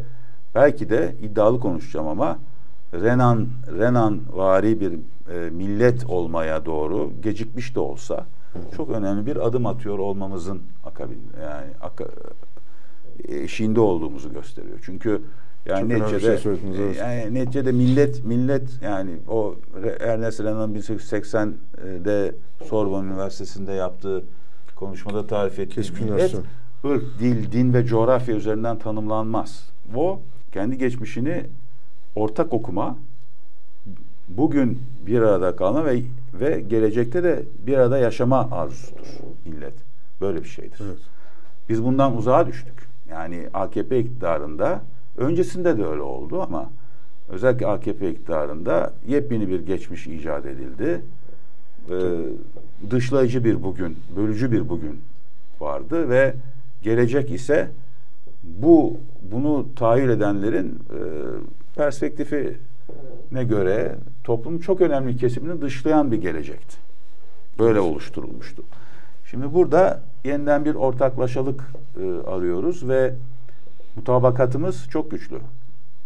belki 0.54 0.90
de 0.90 1.16
iddialı 1.22 1.60
konuşacağım 1.60 2.06
ama 2.06 2.38
Renan 2.94 3.48
Renan 3.78 4.20
vari 4.32 4.80
bir 4.80 4.92
e, 5.32 5.50
millet 5.50 6.04
olmaya 6.10 6.64
doğru 6.66 7.12
gecikmiş 7.22 7.74
de 7.74 7.80
olsa 7.80 8.26
çok 8.76 8.90
önemli 8.90 9.26
bir 9.26 9.46
adım 9.46 9.66
atıyor 9.66 9.98
olmamızın 9.98 10.62
akabinde 10.84 11.40
yani 11.42 11.70
aka, 11.80 12.04
eşiğinde 13.28 13.80
olduğumuzu 13.80 14.32
gösteriyor. 14.32 14.78
Çünkü 14.82 15.22
yani 15.66 15.80
Çok 15.80 16.00
neticede 16.00 16.38
şey 16.38 16.52
evet. 16.78 16.96
yani 16.96 17.34
neticede 17.34 17.72
millet 17.72 18.24
millet 18.24 18.82
yani 18.82 19.10
o 19.28 19.54
Ernest 20.00 20.40
Renan'ın 20.40 20.74
1880'de 20.74 22.34
Sorbonne 22.64 23.08
Üniversitesi'nde 23.08 23.72
yaptığı 23.72 24.24
konuşmada 24.76 25.26
tarif 25.26 25.58
ettiği 25.58 26.04
millet 26.04 26.34
ırk, 26.84 27.18
dil, 27.20 27.52
din 27.52 27.74
ve 27.74 27.84
coğrafya 27.84 28.36
üzerinden 28.36 28.78
tanımlanmaz. 28.78 29.70
O 29.94 30.20
kendi 30.52 30.78
geçmişini 30.78 31.44
ortak 32.14 32.52
okuma, 32.52 32.98
bugün 34.28 34.82
bir 35.06 35.20
arada 35.20 35.56
kalma 35.56 35.84
ve 35.84 36.02
ve 36.40 36.60
gelecekte 36.60 37.24
de 37.24 37.42
bir 37.66 37.78
arada 37.78 37.98
yaşama 37.98 38.48
arzusudur 38.50 39.06
millet. 39.44 39.74
Böyle 40.20 40.42
bir 40.42 40.48
şeydir. 40.48 40.78
Evet. 40.84 40.98
Biz 41.68 41.84
bundan 41.84 42.16
uzağa 42.16 42.46
düştük. 42.46 42.88
Yani 43.10 43.48
AKP 43.54 43.98
iktidarında 43.98 44.80
öncesinde 45.16 45.78
de 45.78 45.86
öyle 45.86 46.02
oldu 46.02 46.42
ama 46.42 46.70
özellikle 47.28 47.66
AKP 47.66 48.10
iktidarında 48.10 48.92
yepyeni 49.08 49.48
bir 49.48 49.60
geçmiş 49.60 50.06
icat 50.06 50.46
edildi. 50.46 51.00
Ee, 51.90 51.94
dışlayıcı 52.90 53.44
bir 53.44 53.62
bugün, 53.62 53.96
bölücü 54.16 54.52
bir 54.52 54.68
bugün 54.68 55.00
vardı 55.60 56.08
ve 56.08 56.34
gelecek 56.82 57.30
ise 57.30 57.70
bu 58.42 58.96
bunu 59.32 59.66
tahayyül 59.76 60.10
edenlerin 60.10 60.68
e, 60.68 60.98
perspektifi 61.76 62.56
ne 63.32 63.44
göre 63.44 63.96
toplumun 64.24 64.58
çok 64.58 64.80
önemli 64.80 65.16
kesimini 65.16 65.60
dışlayan 65.60 66.12
bir 66.12 66.16
gelecekti. 66.16 66.76
Böyle 67.58 67.80
oluşturulmuştu. 67.80 68.62
Şimdi 69.30 69.54
burada 69.54 70.02
yeniden 70.24 70.64
bir 70.64 70.74
ortaklaşalık 70.74 71.64
e, 72.00 72.28
arıyoruz 72.30 72.88
ve 72.88 73.14
mutabakatımız 73.96 74.88
çok 74.90 75.10
güçlü. 75.10 75.38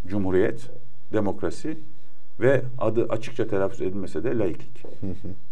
Cumhuriyet, 0.07 0.71
demokrasi 1.13 1.79
ve 2.41 2.63
adı 2.79 3.07
açıkça 3.09 3.47
telaffuz 3.47 3.81
edilmese 3.81 4.25
de 4.25 4.39
laiklik. 4.39 4.85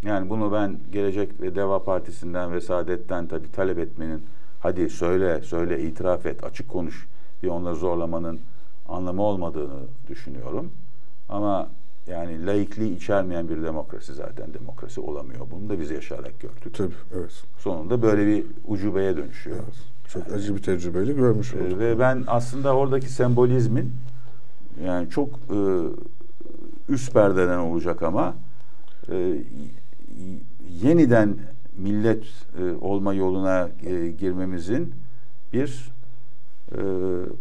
Yani 0.02 0.30
bunu 0.30 0.52
ben 0.52 0.78
Gelecek 0.92 1.40
ve 1.40 1.54
Deva 1.54 1.84
Partisi'nden 1.84 2.52
ve 2.52 2.60
Saadet'ten 2.60 3.26
tabii 3.26 3.52
talep 3.52 3.78
etmenin 3.78 4.22
hadi 4.60 4.90
söyle, 4.90 5.42
söyle, 5.42 5.82
itiraf 5.82 6.26
et, 6.26 6.44
açık 6.44 6.68
konuş 6.68 7.06
diye 7.42 7.52
onları 7.52 7.74
zorlamanın 7.74 8.40
anlamı 8.88 9.22
olmadığını 9.22 9.80
düşünüyorum. 10.08 10.70
Ama 11.28 11.68
yani 12.06 12.46
laikliği 12.46 12.96
içermeyen 12.96 13.48
bir 13.48 13.62
demokrasi 13.62 14.14
zaten 14.14 14.54
demokrasi 14.54 15.00
olamıyor. 15.00 15.46
Bunu 15.50 15.68
da 15.68 15.80
biz 15.80 15.90
yaşayarak 15.90 16.40
gördük. 16.40 16.74
Tabii, 16.74 16.94
evet. 17.16 17.42
Sonunda 17.58 18.02
böyle 18.02 18.26
bir 18.26 18.44
ucubeye 18.66 19.16
dönüşüyor. 19.16 19.56
Evet. 19.56 19.97
Çok 20.08 20.32
acı 20.32 20.56
bir 20.56 20.62
tecrübeyle 20.62 21.12
görmüş 21.12 21.54
olduk. 21.54 21.72
E, 21.72 21.78
ve 21.78 21.98
ben 21.98 22.24
aslında 22.26 22.76
oradaki 22.76 23.08
sembolizmin 23.08 23.92
yani 24.84 25.10
çok 25.10 25.28
e, 25.28 25.58
üst 26.88 27.12
perdeden 27.12 27.58
olacak 27.58 28.02
ama 28.02 28.34
e, 29.12 29.44
yeniden 30.82 31.36
millet 31.78 32.24
e, 32.58 32.72
olma 32.80 33.14
yoluna 33.14 33.68
e, 33.86 34.08
girmemizin 34.08 34.94
bir 35.52 35.90
e, 36.72 36.78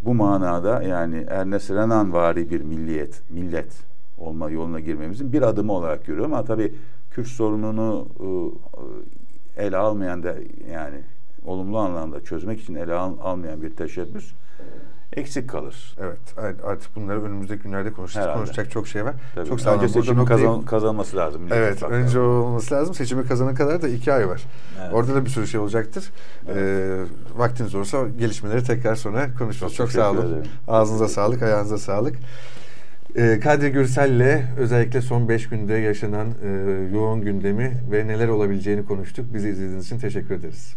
bu 0.06 0.14
manada 0.14 0.84
yani 0.84 1.26
Ernest 1.30 1.72
Renan 1.72 2.14
vari 2.14 2.50
bir 2.50 2.62
milliyet, 2.62 3.22
millet 3.30 3.72
olma 4.18 4.50
yoluna 4.50 4.80
girmemizin 4.80 5.34
bir 5.34 5.42
adımı 5.42 5.74
olarak 5.74 6.06
görüyorum. 6.06 6.34
Ama 6.34 6.46
tabii 6.46 6.74
Kürt 7.12 7.28
sorununu 7.28 8.08
e, 9.58 9.64
ele 9.66 9.78
almayan 9.78 10.24
da 10.24 10.36
yani 10.72 10.98
olumlu 11.46 11.78
anlamda 11.78 12.24
çözmek 12.24 12.62
için 12.62 12.76
ele 12.76 12.94
al, 12.94 13.14
almayan 13.22 13.62
bir 13.62 13.70
teşebbüs 13.70 14.34
eksik 15.14 15.50
kalır. 15.50 15.96
Evet. 16.02 16.56
Artık 16.64 16.96
bunları 16.96 17.24
önümüzdeki 17.24 17.64
günlerde 17.64 17.92
konuşacağız. 17.92 18.34
Konuşacak 18.34 18.72
çok 18.72 18.88
şey 18.88 19.06
var. 19.06 19.16
Tabii. 19.36 19.50
Çok 19.50 19.62
sağ. 19.62 19.76
Önce 19.76 19.90
seçimi 19.90 20.26
kazan, 20.26 20.62
kazanması 20.62 21.18
lazım. 21.18 21.42
Evet. 21.52 21.84
Önce 21.84 22.20
olması 22.20 22.76
lazım. 22.76 22.96
Seçimi 22.96 23.28
kazana 23.28 23.54
kadar 23.54 23.82
da 23.82 23.88
iki 23.88 24.14
ay 24.14 24.28
var. 24.28 24.44
Evet. 24.82 24.94
Orada 24.94 25.16
da 25.16 25.26
bir 25.26 25.30
sürü 25.30 25.48
şey 25.48 25.60
olacaktır. 25.60 26.12
Evet. 26.48 26.58
Ee, 26.58 27.04
vaktiniz 27.38 27.76
olursa 27.76 28.08
gelişmeleri 28.20 28.64
tekrar 28.64 28.96
sonra 28.96 29.28
konuşuruz. 29.40 29.76
Çok, 29.76 29.92
çok 29.92 30.02
sağ 30.02 30.12
olun. 30.12 30.28
Ederim. 30.28 30.52
Ağzınıza 30.68 31.08
sağlık, 31.08 31.44
ayağınıza 31.44 31.78
sağlık. 31.78 32.16
Ee, 33.16 33.40
Kadir 33.44 33.68
Gürsel'le 33.68 34.44
özellikle 34.58 35.02
son 35.02 35.30
beş 35.30 35.50
günde 35.50 35.74
yaşanan 35.74 36.28
e, 36.44 36.50
yoğun 36.94 37.22
gündemi 37.22 37.78
ve 37.92 38.08
neler 38.08 38.28
olabileceğini 38.28 38.86
konuştuk. 38.86 39.34
Bizi 39.34 39.50
izlediğiniz 39.50 39.86
için 39.86 40.00
teşekkür 40.00 40.36
ederiz. 40.36 40.76